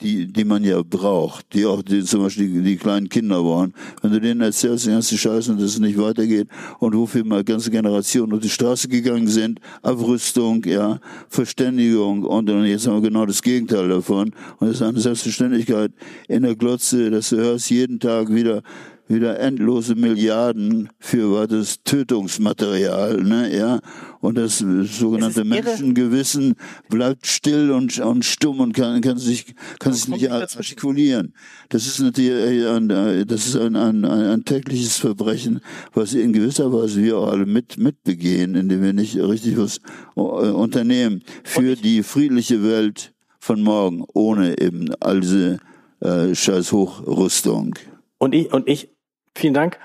[0.00, 3.74] die, die man ja braucht, die auch die, zum Beispiel die, die kleinen Kinder waren.
[4.02, 6.48] Wenn du denen erzählst, die ganze Scheiße dass es nicht weitergeht
[6.78, 12.64] und wofür mal ganze Generationen auf die Straße gegangen sind, Abrüstung, ja, Verständigung und, und
[12.64, 14.32] jetzt haben wir genau das Gegenteil davon.
[14.58, 15.92] Und es ist eine Selbstverständlichkeit
[16.28, 18.62] in der Glotze, dass du hörst jeden Tag wieder
[19.10, 23.80] wieder endlose Milliarden für was das Tötungsmaterial, ne, ja.
[24.20, 26.54] Und das sogenannte Menschengewissen
[26.88, 31.34] bleibt still und, und stumm und kann, kann sich, kann sich nicht artikulieren.
[31.70, 32.88] Das ist natürlich ein,
[33.26, 35.60] das ist ein, ein, ein, tägliches Verbrechen,
[35.92, 39.78] was in gewisser Weise wir auch alle mit, mitbegehen, indem wir nicht richtig was
[40.16, 45.58] äh, unternehmen für die friedliche Welt von morgen, ohne eben all diese
[46.00, 47.74] äh, scheiß Hochrüstung.
[48.18, 48.90] Und ich, und ich
[49.36, 49.78] Vielen Dank.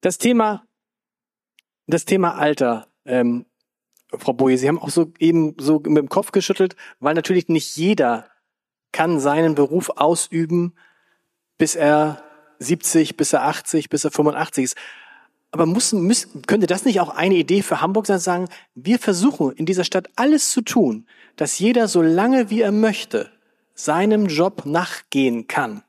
[0.00, 0.66] Das Thema,
[1.86, 3.46] das Thema Alter, ähm,
[4.10, 7.76] Frau Boje, Sie haben auch so eben so mit dem Kopf geschüttelt, weil natürlich nicht
[7.76, 8.30] jeder
[8.92, 10.74] kann seinen Beruf ausüben,
[11.58, 12.22] bis er
[12.58, 14.76] 70, bis er 80, bis er 85 ist.
[15.50, 19.52] Aber muss, muss, könnte das nicht auch eine Idee für Hamburg sein, sagen, wir versuchen
[19.52, 21.06] in dieser Stadt alles zu tun,
[21.36, 23.30] dass jeder so lange wie er möchte
[23.74, 25.82] seinem Job nachgehen kann.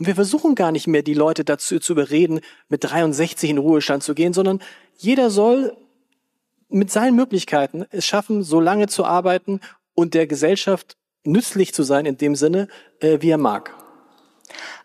[0.00, 2.40] Und wir versuchen gar nicht mehr, die Leute dazu zu überreden,
[2.70, 4.60] mit 63 in Ruhestand zu gehen, sondern
[4.96, 5.76] jeder soll
[6.70, 9.60] mit seinen Möglichkeiten es schaffen, so lange zu arbeiten
[9.92, 12.68] und der Gesellschaft nützlich zu sein in dem Sinne,
[13.00, 13.74] äh, wie er mag.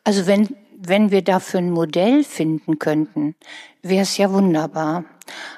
[0.03, 3.35] Also wenn, wenn wir dafür ein Modell finden könnten,
[3.81, 5.05] wäre es ja wunderbar.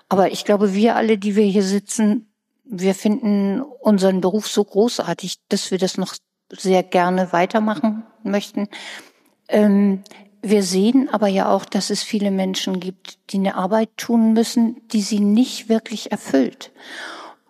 [0.08, 2.32] Aber ich glaube, wir alle, die wir hier sitzen,
[2.64, 6.14] wir finden unseren Beruf so großartig, dass wir das noch
[6.52, 8.70] sehr gerne weitermachen möchten.
[9.50, 10.04] Ähm,
[10.42, 14.88] wir sehen aber ja auch, dass es viele Menschen gibt, die eine Arbeit tun müssen,
[14.90, 16.72] die sie nicht wirklich erfüllt.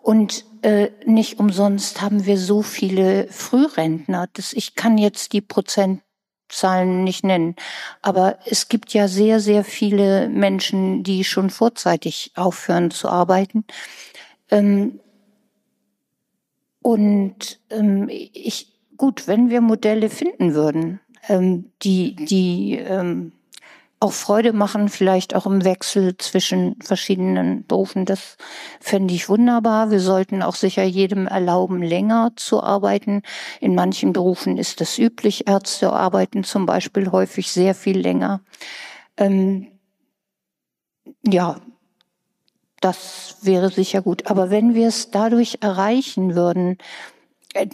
[0.00, 4.26] Und äh, nicht umsonst haben wir so viele Frührentner.
[4.32, 7.54] Das, ich kann jetzt die Prozentzahlen nicht nennen,
[8.02, 13.64] aber es gibt ja sehr, sehr viele Menschen, die schon vorzeitig aufhören zu arbeiten.
[14.50, 14.98] Ähm,
[16.80, 23.32] und ähm, ich, gut, wenn wir Modelle finden würden, ähm, die, die ähm,
[24.00, 28.04] auch Freude machen, vielleicht auch im Wechsel zwischen verschiedenen Berufen.
[28.04, 28.36] Das
[28.80, 29.90] fände ich wunderbar.
[29.90, 33.22] Wir sollten auch sicher jedem erlauben, länger zu arbeiten.
[33.60, 35.48] In manchen Berufen ist das üblich.
[35.48, 38.40] Ärzte arbeiten zum Beispiel häufig sehr viel länger.
[39.16, 39.66] Ähm,
[41.26, 41.60] ja,
[42.80, 44.30] das wäre sicher gut.
[44.30, 46.78] Aber wenn wir es dadurch erreichen würden,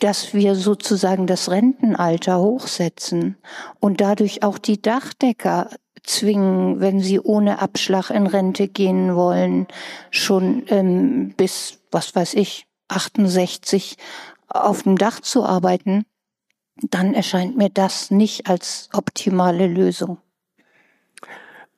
[0.00, 3.36] dass wir sozusagen das Rentenalter hochsetzen
[3.80, 5.70] und dadurch auch die Dachdecker
[6.04, 9.66] zwingen, wenn sie ohne Abschlag in Rente gehen wollen,
[10.10, 13.96] schon ähm, bis, was weiß ich, 68
[14.48, 16.04] auf dem Dach zu arbeiten,
[16.76, 20.18] dann erscheint mir das nicht als optimale Lösung.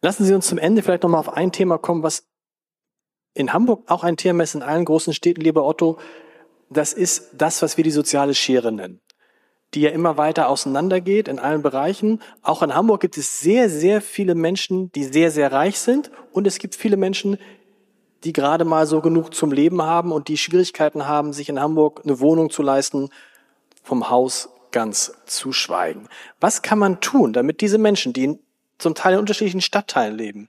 [0.03, 2.27] Lassen Sie uns zum Ende vielleicht nochmal auf ein Thema kommen, was
[3.35, 5.99] in Hamburg auch ein Thema ist, in allen großen Städten, lieber Otto.
[6.69, 9.01] Das ist das, was wir die soziale Schere nennen
[9.75, 12.21] die ja immer weiter auseinandergeht in allen Bereichen.
[12.43, 16.11] Auch in Hamburg gibt es sehr, sehr viele Menschen, die sehr, sehr reich sind.
[16.33, 17.39] Und es gibt viele Menschen,
[18.25, 22.01] die gerade mal so genug zum Leben haben und die Schwierigkeiten haben, sich in Hamburg
[22.05, 23.11] eine Wohnung zu leisten,
[23.83, 26.09] vom Haus ganz zu schweigen.
[26.41, 28.39] Was kann man tun, damit diese Menschen, die
[28.79, 30.49] zum Teil in unterschiedlichen Stadtteilen leben,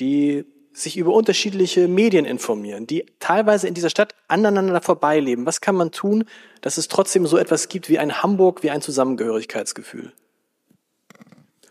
[0.00, 0.44] die
[0.78, 5.46] sich über unterschiedliche Medien informieren, die teilweise in dieser Stadt aneinander vorbeileben.
[5.46, 6.24] Was kann man tun,
[6.60, 10.12] dass es trotzdem so etwas gibt wie ein Hamburg, wie ein Zusammengehörigkeitsgefühl?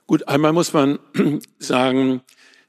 [0.06, 1.00] Gut, einmal muss man
[1.60, 2.22] sagen,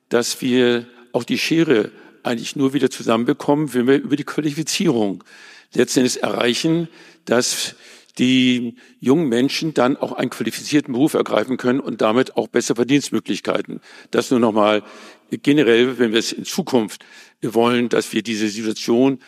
[0.08, 1.90] dass wir auch die Schere
[2.22, 5.24] eigentlich nur wieder zusammenbekommen, wenn wir über die Qualifizierung
[5.72, 6.88] letztendlich erreichen,
[7.24, 7.76] dass
[8.18, 13.80] die jungen Menschen dann auch einen qualifizierten Beruf ergreifen können und damit auch bessere Verdienstmöglichkeiten.
[14.10, 14.82] Das nur nochmal
[15.30, 17.04] generell, wenn wir es in Zukunft
[17.42, 19.20] wollen, dass wir diese Situation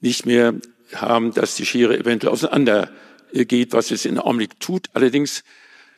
[0.00, 0.54] nicht mehr
[0.94, 2.90] haben, dass die Schere eventuell auseinander
[3.32, 4.88] geht, was es in Augenblick tut.
[4.92, 5.42] Allerdings,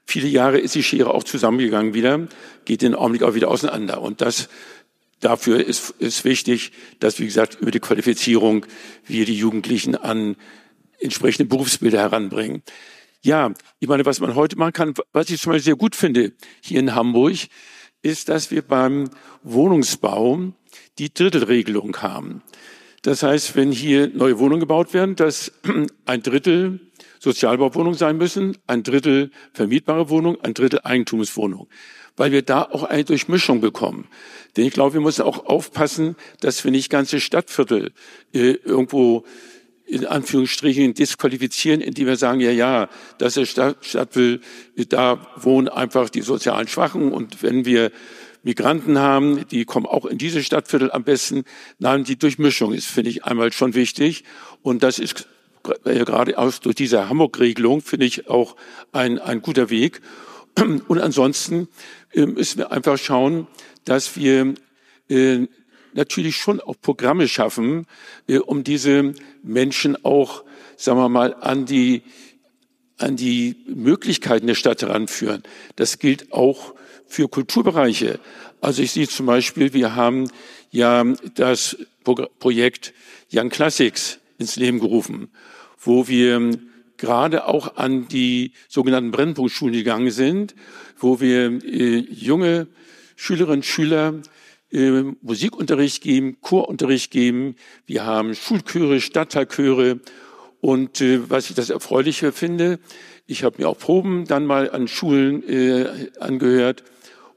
[0.05, 2.29] viele Jahre ist die Schere auch zusammengegangen wieder,
[2.65, 4.01] geht in Augenblick auch wieder auseinander.
[4.01, 4.49] Und das
[5.21, 8.67] dafür ist, ist wichtig, dass, wie gesagt, über die Qualifizierung
[9.07, 10.37] wir die Jugendlichen an
[11.01, 12.63] entsprechende Berufsbilder heranbringen.
[13.23, 16.33] Ja, ich meine, was man heute machen kann, was ich zum Beispiel sehr gut finde
[16.61, 17.37] hier in Hamburg,
[18.03, 19.11] ist, dass wir beim
[19.43, 20.53] Wohnungsbau
[20.99, 22.43] die Drittelregelung haben.
[23.03, 25.53] Das heißt, wenn hier neue Wohnungen gebaut werden, dass
[26.07, 26.81] ein Drittel
[27.21, 31.69] Sozialbauwohnungen sein müssen, ein Drittel vermietbare Wohnung, ein Drittel Eigentumswohnung,
[32.17, 34.07] weil wir da auch eine Durchmischung bekommen.
[34.57, 37.93] Denn ich glaube, wir müssen auch aufpassen, dass wir nicht ganze Stadtviertel
[38.33, 39.25] äh, irgendwo
[39.89, 44.41] in Anführungsstrichen disqualifizieren, indem wir sagen, ja, ja, dass der Stadt, Stadt will,
[44.77, 47.91] da wohnen einfach die sozialen Schwachen und wenn wir
[48.43, 51.45] Migranten haben, die kommen auch in diese Stadtviertel am besten.
[51.79, 54.25] Nein, die Durchmischung ist, finde ich, einmal schon wichtig
[54.63, 55.27] und das ist
[55.85, 58.57] gerade aus durch diese Hamburg-Regelung, finde ich, auch
[58.93, 60.01] ein, ein guter Weg.
[60.89, 61.69] Und ansonsten
[62.13, 63.47] äh, müssen wir einfach schauen,
[63.85, 64.55] dass wir
[65.09, 65.47] äh,
[65.95, 67.87] natürlich schon auch Programme schaffen,
[68.27, 70.45] äh, um diese Menschen auch,
[70.77, 72.03] sagen wir mal, an die,
[72.99, 75.43] an die Möglichkeiten der Stadt heranführen.
[75.77, 76.75] Das gilt auch
[77.07, 78.21] für Kulturbereiche.
[78.61, 80.31] Also ich sehe zum Beispiel, wir haben
[80.71, 81.77] ja das
[82.39, 82.93] Projekt
[83.33, 85.29] Young Classics ins Leben gerufen,
[85.79, 86.51] wo wir
[86.97, 90.55] gerade auch an die sogenannten Brennpunktschulen gegangen sind,
[90.99, 92.67] wo wir äh, junge
[93.17, 94.15] Schülerinnen und Schüler
[94.71, 97.57] Musikunterricht geben, Chorunterricht geben.
[97.87, 100.01] Wir haben Schulchöre, Stadtteilchöre.
[100.61, 102.79] Und äh, was ich das Erfreuliche finde,
[103.27, 106.85] ich habe mir auch Proben dann mal an Schulen äh, angehört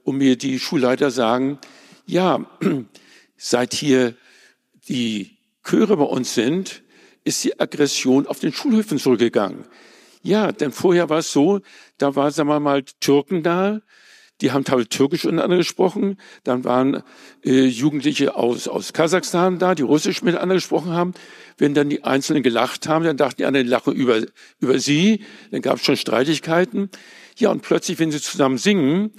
[0.04, 1.58] und mir die Schulleiter sagen,
[2.06, 2.44] ja,
[3.36, 4.14] seit hier
[4.88, 6.82] die Chöre bei uns sind,
[7.24, 9.64] ist die Aggression auf den Schulhöfen zurückgegangen.
[10.22, 11.60] Ja, denn vorher war es so,
[11.98, 13.80] da war, sagen wir mal, Türken da,
[14.42, 16.18] die haben teilweise Türkisch untereinander gesprochen.
[16.42, 17.02] Dann waren
[17.44, 21.14] äh, Jugendliche aus, aus Kasachstan da, die Russisch miteinander gesprochen haben.
[21.58, 24.20] Wenn dann die Einzelnen gelacht haben, dann dachten die anderen, lachen über,
[24.58, 25.24] über sie.
[25.52, 26.90] Dann gab es schon Streitigkeiten.
[27.38, 29.12] Ja, und plötzlich, wenn sie zusammen singen,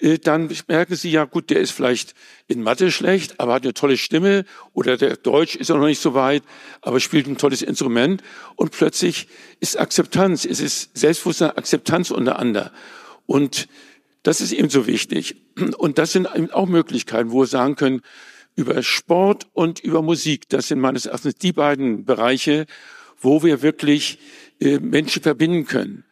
[0.00, 2.14] äh, dann merken sie, ja gut, der ist vielleicht
[2.48, 6.00] in Mathe schlecht, aber hat eine tolle Stimme oder der Deutsch ist auch noch nicht
[6.00, 6.42] so weit,
[6.80, 8.22] aber spielt ein tolles Instrument
[8.56, 9.28] und plötzlich
[9.60, 12.72] ist Akzeptanz, es ist Selbstbewusstsein, Akzeptanz untereinander.
[13.26, 13.68] Und
[14.22, 15.36] das ist eben so wichtig.
[15.78, 18.00] Und das sind auch Möglichkeiten, wo wir sagen können,
[18.56, 22.66] über Sport und über Musik, das sind meines Erachtens die beiden Bereiche,
[23.20, 24.18] wo wir wirklich
[24.60, 26.04] äh, Menschen verbinden können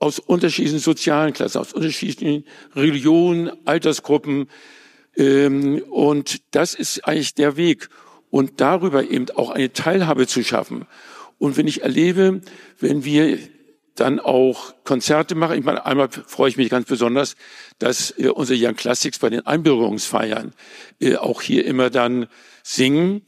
[0.00, 2.44] aus unterschiedlichen sozialen Klassen, aus unterschiedlichen
[2.74, 4.48] Religionen, Altersgruppen.
[5.16, 7.88] Ähm, und das ist eigentlich der Weg.
[8.30, 10.86] Und darüber eben auch eine Teilhabe zu schaffen.
[11.38, 12.40] Und wenn ich erlebe,
[12.78, 13.38] wenn wir
[14.00, 17.36] dann auch Konzerte machen, ich meine, einmal freue ich mich ganz besonders,
[17.78, 20.54] dass äh, unsere Young Classics bei den Einbürgerungsfeiern
[21.00, 22.26] äh, auch hier immer dann
[22.62, 23.22] singen.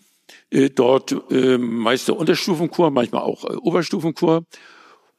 [0.51, 4.45] Äh, dort äh, meist der Unterstufenchor, manchmal auch äh, Oberstufenchor.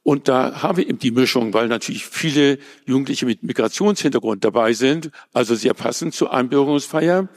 [0.01, 5.11] Und da haben wir eben die Mischung, weil natürlich viele Jugendliche mit Migrationshintergrund dabei sind,
[5.31, 7.29] also sehr passend zur Einbürgerungsfeier.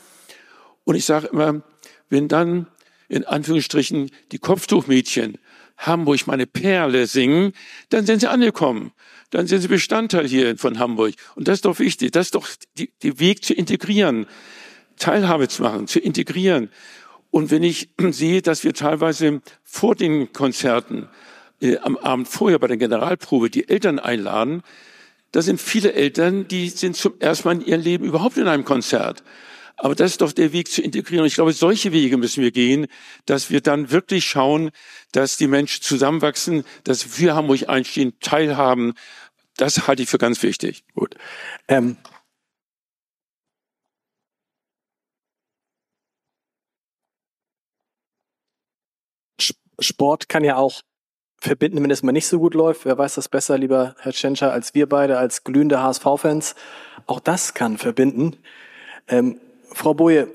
[0.84, 1.62] Und ich sage immer,
[2.08, 2.66] wenn dann
[3.08, 5.38] in Anführungsstrichen die Kopftuchmädchen
[5.76, 7.52] Hamburg meine Perle singen,
[7.90, 8.92] dann sind sie angekommen.
[9.30, 11.14] Dann sind sie Bestandteil hier von Hamburg.
[11.34, 12.12] Und das ist doch wichtig.
[12.12, 12.48] Das ist doch
[12.78, 14.26] die, die Weg zu integrieren,
[14.98, 16.70] Teilhabe zu machen, zu integrieren.
[17.30, 21.08] Und wenn ich sehe, dass wir teilweise vor den Konzerten
[21.60, 24.62] äh, am Abend vorher bei der Generalprobe die Eltern einladen,
[25.32, 28.64] da sind viele Eltern, die sind zum ersten Mal in ihrem Leben überhaupt in einem
[28.64, 29.22] Konzert.
[29.76, 31.22] Aber das ist doch der Weg zu integrieren.
[31.22, 32.86] Und ich glaube, solche Wege müssen wir gehen,
[33.26, 34.70] dass wir dann wirklich schauen,
[35.12, 38.94] dass die Menschen zusammenwachsen, dass wir Hamburg einstehen, teilhaben.
[39.56, 40.84] Das halte ich für ganz wichtig.
[40.94, 41.16] Gut.
[41.68, 41.96] Ähm
[49.78, 50.80] Sport kann ja auch
[51.38, 52.86] verbinden, wenn es mal nicht so gut läuft.
[52.86, 56.54] Wer weiß das besser, lieber Herr Tschentscher, als wir beide, als glühende HSV-Fans.
[57.06, 58.38] Auch das kann verbinden.
[59.06, 59.38] Ähm,
[59.76, 60.34] Frau Boje,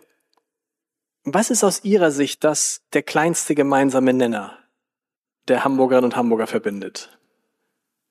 [1.23, 4.59] was ist aus Ihrer Sicht das der kleinste gemeinsame Nenner,
[5.47, 7.17] der Hamburgerinnen und Hamburger verbindet?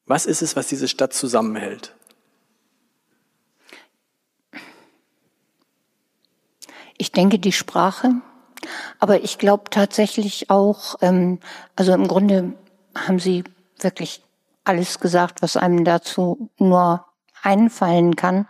[0.07, 1.95] Was ist es, was diese Stadt zusammenhält?
[6.99, 8.11] Ich denke, die Sprache.
[8.99, 11.39] Aber ich glaube tatsächlich auch, ähm,
[11.77, 12.55] also im Grunde
[12.97, 13.45] haben Sie
[13.79, 14.25] wirklich
[14.65, 17.07] alles gesagt, was einem dazu nur
[17.41, 18.49] einfallen kann.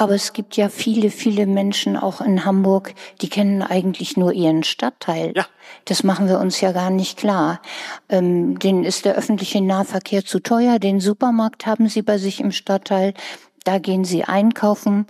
[0.00, 4.62] Aber es gibt ja viele, viele Menschen auch in Hamburg, die kennen eigentlich nur ihren
[4.62, 5.32] Stadtteil.
[5.34, 5.46] Ja.
[5.86, 7.60] Das machen wir uns ja gar nicht klar.
[8.08, 10.78] Ähm, denen ist der öffentliche Nahverkehr zu teuer.
[10.78, 13.12] Den Supermarkt haben sie bei sich im Stadtteil.
[13.64, 15.06] Da gehen sie einkaufen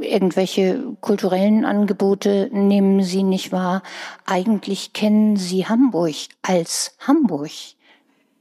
[0.00, 3.82] irgendwelche kulturellen Angebote nehmen sie nicht wahr.
[4.26, 7.50] Eigentlich kennen sie Hamburg als Hamburg.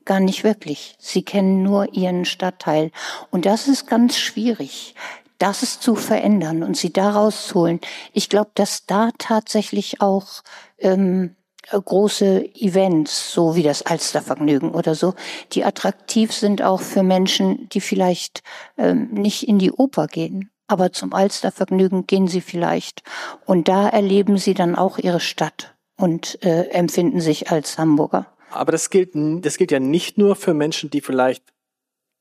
[0.06, 0.96] Gar nicht wirklich.
[1.00, 2.92] Sie kennen nur ihren Stadtteil.
[3.30, 4.96] Und das ist ganz schwierig,
[5.38, 7.80] das zu verändern und sie da rauszuholen.
[8.14, 10.44] Ich glaube, dass da tatsächlich auch
[10.78, 11.36] ähm,
[11.70, 15.14] große Events, so wie das Alstervergnügen oder so,
[15.52, 18.42] die attraktiv sind auch für Menschen, die vielleicht
[18.78, 23.02] ähm, nicht in die Oper gehen aber zum Alstervergnügen gehen sie vielleicht.
[23.46, 28.28] Und da erleben sie dann auch ihre Stadt und äh, empfinden sich als Hamburger.
[28.52, 31.44] Aber das gilt, das gilt ja nicht nur für Menschen, die vielleicht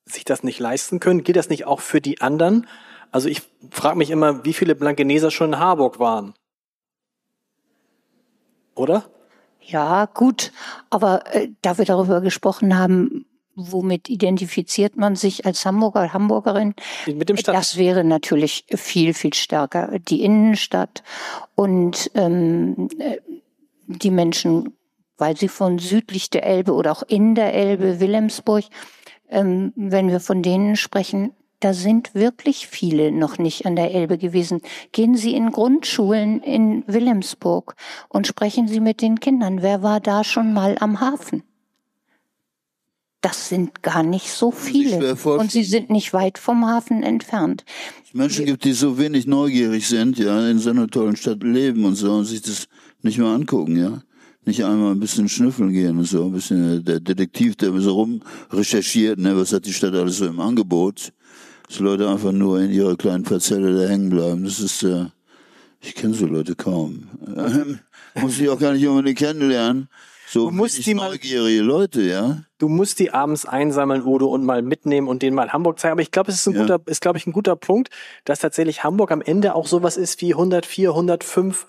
[0.04, 1.24] sich das nicht leisten können.
[1.24, 2.66] Gilt das nicht auch für die anderen?
[3.12, 6.34] Also ich frage mich immer, wie viele Blankeneser schon in Harburg waren.
[8.74, 9.04] Oder?
[9.61, 10.52] Ja, gut.
[10.90, 13.26] Aber äh, da wir darüber gesprochen haben,
[13.57, 16.74] womit identifiziert man sich als Hamburger, Hamburgerin?
[17.07, 17.54] Mit dem Stadt.
[17.54, 19.98] Das wäre natürlich viel, viel stärker.
[19.98, 21.02] Die Innenstadt
[21.54, 23.18] und ähm, äh,
[23.86, 24.76] die Menschen,
[25.16, 28.64] weil sie von südlich der Elbe oder auch in der Elbe, Wilhelmsburg,
[29.30, 34.18] ähm, wenn wir von denen sprechen, da sind wirklich viele noch nicht an der Elbe
[34.18, 34.61] gewesen.
[34.92, 37.74] Gehen Sie in Grundschulen in Wilhelmsburg
[38.09, 39.62] und sprechen Sie mit den Kindern.
[39.62, 41.42] Wer war da schon mal am Hafen?
[43.26, 45.16] das sind gar nicht so viele.
[45.24, 47.64] Und sie sind nicht weit vom Hafen entfernt.
[48.07, 51.84] Es Menschen gibt, die so wenig neugierig sind, ja, in so einer tollen Stadt leben
[51.84, 52.68] und so und sich das
[53.02, 54.00] nicht mal angucken, ja.
[54.44, 58.22] Nicht einmal ein bisschen schnüffeln gehen und so, ein bisschen der Detektiv, der so rum
[58.52, 61.12] recherchiert, ne, was hat die Stadt alles so im Angebot.
[61.68, 64.44] Dass Leute einfach nur in ihrer kleinen Parzelle da hängen bleiben.
[64.44, 65.06] Das ist, äh,
[65.80, 67.08] ich kenne so Leute kaum.
[68.14, 69.88] Muss ich auch gar nicht unbedingt kennenlernen.
[70.28, 72.42] So du musst die mal, neugierige Leute, ja.
[72.58, 75.92] Du musst die abends einsammeln, Udo, und mal mitnehmen und denen mal Hamburg zeigen.
[75.92, 76.62] Aber ich glaube, es ist ein ja.
[76.62, 77.90] guter, ist glaube ich ein guter Punkt,
[78.24, 81.66] dass tatsächlich Hamburg am Ende auch sowas ist wie 104, 105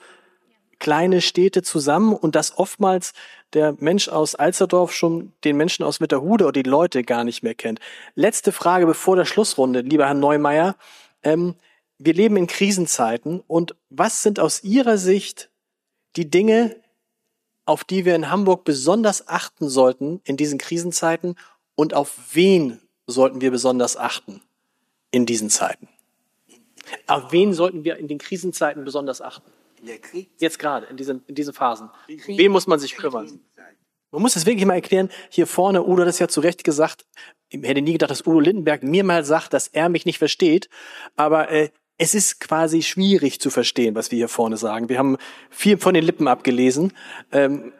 [0.79, 3.13] kleine Städte zusammen und dass oftmals
[3.53, 7.55] der Mensch aus Alsterdorf schon den Menschen aus Witterhude oder die Leute gar nicht mehr
[7.55, 7.79] kennt.
[8.15, 10.75] Letzte Frage bevor der Schlussrunde, lieber Herr Neumeier.
[11.23, 11.55] Ähm,
[11.97, 15.49] wir leben in Krisenzeiten und was sind aus Ihrer Sicht
[16.15, 16.75] die Dinge,
[17.65, 21.35] auf die wir in Hamburg besonders achten sollten in diesen Krisenzeiten
[21.75, 24.41] und auf wen sollten wir besonders achten
[25.11, 25.87] in diesen Zeiten?
[27.07, 29.51] Auf wen sollten wir in den Krisenzeiten besonders achten?
[30.37, 31.89] Jetzt gerade, in diesen, in diesen Phasen.
[32.07, 33.39] Wen muss man sich kümmern?
[34.11, 35.09] Man muss das wirklich mal erklären.
[35.29, 37.05] Hier vorne, Udo hat es ja zu Recht gesagt.
[37.49, 40.69] Ich hätte nie gedacht, dass Udo Lindenberg mir mal sagt, dass er mich nicht versteht.
[41.15, 44.89] Aber äh, es ist quasi schwierig zu verstehen, was wir hier vorne sagen.
[44.89, 45.17] Wir haben
[45.49, 46.93] viel von den Lippen abgelesen.
[47.31, 47.73] Ähm,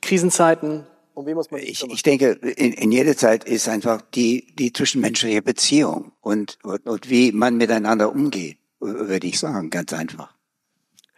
[0.00, 4.54] Krisenzeiten, um wen muss man Ich, ich denke, in, in jeder Zeit ist einfach die,
[4.54, 10.34] die zwischenmenschliche Beziehung und, und, und wie man miteinander umgeht, würde ich sagen, ganz einfach.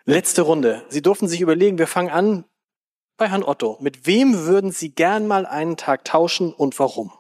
[0.09, 0.85] Letzte Runde.
[0.89, 2.45] Sie durften sich überlegen, wir fangen an
[3.17, 3.77] bei Herrn Otto.
[3.81, 7.11] Mit wem würden Sie gern mal einen Tag tauschen und warum?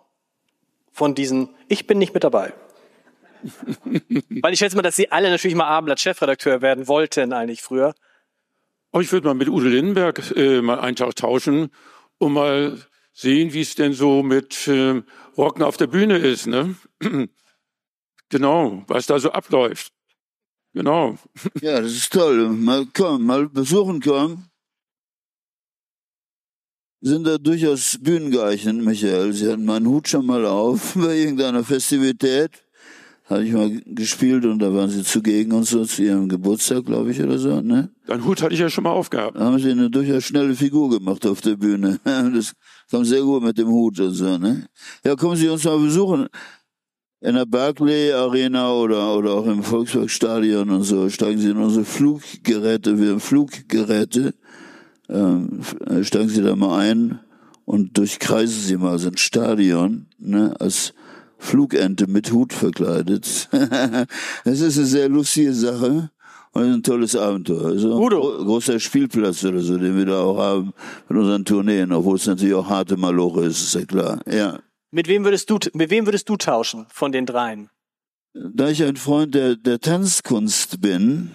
[0.92, 2.54] Von diesen, ich bin nicht mit dabei.
[4.40, 7.92] Weil ich schätze mal, dass Sie alle natürlich mal Abendblatt-Chefredakteur werden wollten eigentlich früher.
[8.92, 11.70] Aber ich würde mal mit Udo Lindenberg äh, mal einen Tag tauschen
[12.18, 12.78] und mal
[13.12, 15.02] sehen, wie es denn so mit äh,
[15.36, 16.46] Rocken auf der Bühne ist.
[16.46, 16.76] Ne?
[18.28, 19.92] genau, was da so abläuft.
[20.76, 21.16] Genau.
[21.62, 22.50] Ja, das ist toll.
[22.50, 24.44] Mal kommen, mal besuchen kommen.
[27.00, 29.32] Sind da durchaus Bühnengeichen, Michael.
[29.32, 32.50] Sie hatten meinen Hut schon mal auf bei irgendeiner Festivität.
[33.24, 37.10] Habe ich mal gespielt und da waren sie zugegen und so zu ihrem Geburtstag, glaube
[37.10, 37.90] ich, oder so, ne?
[38.06, 39.34] Deinen Hut hatte ich ja schon mal aufgehabt.
[39.34, 41.98] Da haben sie eine durchaus schnelle Figur gemacht auf der Bühne.
[42.04, 42.52] Das
[42.90, 44.68] kam sehr gut mit dem Hut und so, ne?
[45.02, 46.28] Ja, kommen Sie uns mal besuchen.
[47.26, 51.84] In der Barclay Arena oder, oder auch im Volkswagenstadion und so steigen Sie in unsere
[51.84, 54.32] Fluggeräte, wir haben Fluggeräte,
[55.08, 57.18] ähm, f- steigen Sie da mal ein
[57.64, 60.94] und durchkreisen Sie mal so ein Stadion, ne, als
[61.38, 63.48] Flugente mit Hut verkleidet.
[64.44, 66.10] das ist eine sehr lustige Sache.
[66.52, 67.66] Und ein tolles Abenteuer.
[67.66, 68.18] Also Udo.
[68.20, 70.72] gro- großer Spielplatz oder so, den wir da auch haben
[71.08, 74.20] mit unseren Tourneen, obwohl es natürlich auch harte Maloche ist, ist ja klar.
[74.30, 74.58] Ja.
[74.90, 77.70] Mit wem würdest du, mit wem würdest du tauschen von den dreien?
[78.34, 81.30] Da ich ein Freund der, der Tanzkunst bin,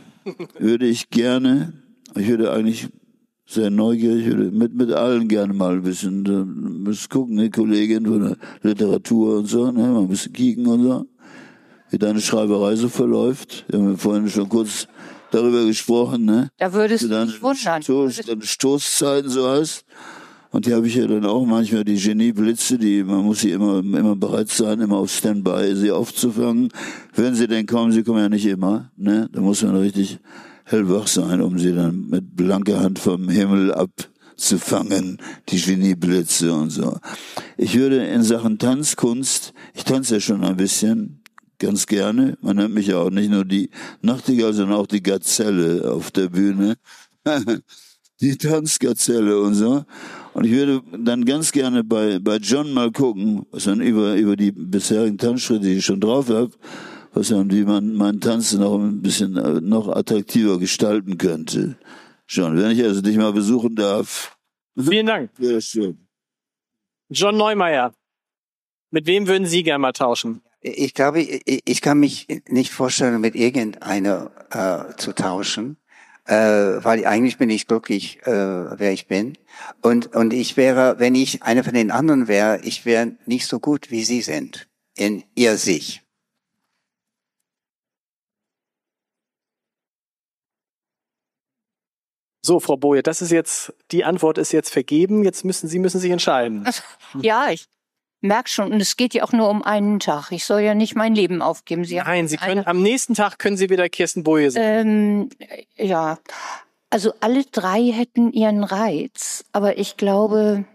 [0.60, 1.74] würde ich gerne,
[2.16, 2.88] ich würde eigentlich
[3.47, 8.06] sehr neugierig, würde mit, mit allen gerne mal ein bisschen, da muss gucken, eine Kollegin
[8.06, 11.06] von der Literatur und so, ne, mal ein bisschen kicken und so,
[11.89, 13.66] wie deine Schreiberei so verläuft.
[13.68, 14.88] Wir haben ja vorhin schon kurz
[15.32, 16.49] darüber gesprochen, ne?
[16.58, 17.82] Da würdest du dich wundern.
[17.82, 19.86] Stoß, deine Stoßzeiten so hast.
[20.52, 23.80] Und die habe ich ja dann auch manchmal, die Genieblitze, die, man muss sie immer,
[23.80, 26.70] immer bereit sein, immer auf Standby, sie aufzufangen.
[27.16, 29.30] Wenn sie denn kommen, sie kommen ja nicht immer, ne?
[29.32, 30.20] Da muss man richtig
[30.66, 36.97] hellwach sein, um sie dann mit blanker Hand vom Himmel abzufangen, die Genieblitze und so.
[37.58, 41.22] Ich würde in Sachen Tanzkunst, ich tanze ja schon ein bisschen,
[41.60, 42.38] ganz gerne.
[42.41, 43.70] Man nennt mich ja auch nicht nur die
[44.02, 46.76] Nachtigall, sondern auch die Gazelle auf der Bühne.
[48.22, 49.86] die Tanzgazelle und so.
[50.34, 54.36] Und ich würde dann ganz gerne bei, bei John mal gucken, was dann über, über
[54.36, 56.51] die bisherigen Tanzschritte, die ich schon drauf habe,
[57.13, 61.75] was dann, wie man meinen Tanz noch ein bisschen äh, noch attraktiver gestalten könnte.
[62.27, 64.38] John, wenn ich also dich mal besuchen darf,
[64.79, 65.32] Vielen Dank.
[65.38, 66.07] das schön.
[67.09, 67.93] John Neumeier.
[68.89, 70.41] Mit wem würden Sie gerne mal tauschen?
[70.61, 75.77] Ich glaube, ich, ich kann mich nicht vorstellen, mit irgendeiner äh, zu tauschen,
[76.32, 78.32] äh, weil eigentlich bin ich glücklich, äh,
[78.79, 79.38] wer ich bin.
[79.82, 83.59] Und, und ich wäre, wenn ich einer von den anderen wäre, ich wäre nicht so
[83.59, 86.03] gut, wie Sie sind in ihr sich.
[92.43, 95.23] So, Frau Boje, das ist jetzt, die Antwort ist jetzt vergeben.
[95.23, 96.67] Jetzt müssen Sie müssen sich entscheiden.
[97.21, 97.65] Ja, ich
[98.22, 100.32] merke schon, und es geht ja auch nur um einen Tag.
[100.32, 101.84] Ich soll ja nicht mein Leben aufgeben.
[101.86, 104.63] Sie Nein, Sie können, eine- am nächsten Tag können Sie wieder Kirsten Boje sein.
[104.88, 105.30] Ähm,
[105.76, 106.17] ja,
[106.89, 110.65] also alle drei hätten ihren Reiz, aber ich glaube,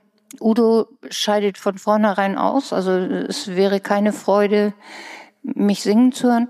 [0.41, 2.73] Udo scheidet von vornherein aus.
[2.73, 4.75] Also es wäre keine Freude,
[5.43, 6.49] mich singen zu hören.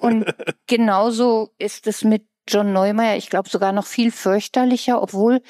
[0.00, 0.24] Und
[0.66, 5.40] genauso ist es mit John Neumeier, ich glaube sogar noch viel fürchterlicher, obwohl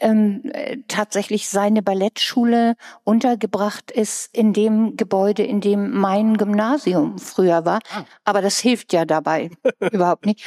[0.00, 7.64] ähm, äh, tatsächlich seine Ballettschule untergebracht ist in dem Gebäude, in dem mein Gymnasium früher
[7.64, 7.80] war.
[8.24, 9.50] Aber das hilft ja dabei
[9.92, 10.44] überhaupt nicht.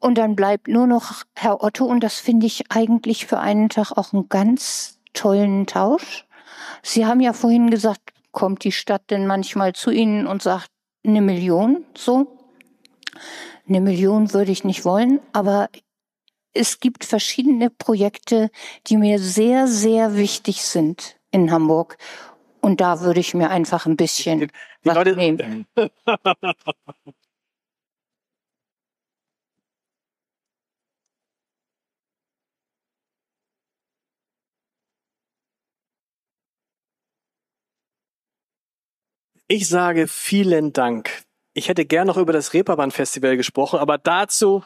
[0.00, 3.92] Und dann bleibt nur noch Herr Otto und das finde ich eigentlich für einen Tag
[3.92, 6.26] auch einen ganz tollen Tausch.
[6.82, 10.70] Sie haben ja vorhin gesagt, kommt die Stadt denn manchmal zu Ihnen und sagt
[11.04, 12.38] eine Million so?
[13.68, 15.68] Eine Million würde ich nicht wollen, aber
[16.58, 18.50] es gibt verschiedene Projekte,
[18.88, 21.96] die mir sehr, sehr wichtig sind in Hamburg.
[22.60, 24.48] Und da würde ich mir einfach ein bisschen Die
[24.84, 25.66] was Leute- nehmen.
[39.46, 41.22] Ich sage vielen Dank.
[41.54, 44.64] Ich hätte gern noch über das Reeperbahn Festival gesprochen, aber dazu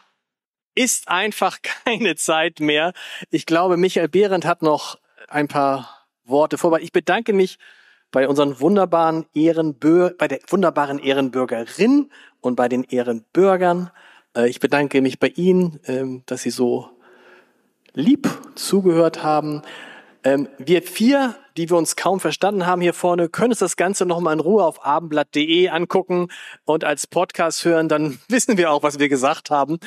[0.74, 2.92] ist einfach keine Zeit mehr.
[3.30, 4.98] Ich glaube, Michael Behrendt hat noch
[5.28, 6.80] ein paar Worte vorbei.
[6.82, 7.58] Ich bedanke mich
[8.10, 12.10] bei unseren wunderbaren Ehrenbürger, bei der wunderbaren Ehrenbürgerin
[12.40, 13.90] und bei den Ehrenbürgern.
[14.36, 16.90] Äh, Ich bedanke mich bei Ihnen, ähm, dass Sie so
[17.94, 19.62] lieb zugehört haben.
[20.24, 24.06] Ähm, wir vier, die wir uns kaum verstanden haben hier vorne, können uns das Ganze
[24.06, 26.28] nochmal in Ruhe auf abendblatt.de angucken
[26.64, 29.78] und als Podcast hören, dann wissen wir auch, was wir gesagt haben.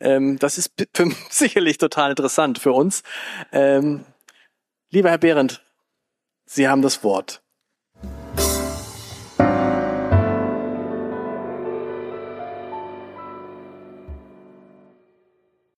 [0.00, 0.72] Ähm, das ist
[1.30, 3.02] sicherlich total interessant für uns.
[3.52, 4.04] Ähm,
[4.90, 5.62] lieber Herr Behrendt,
[6.46, 7.43] Sie haben das Wort.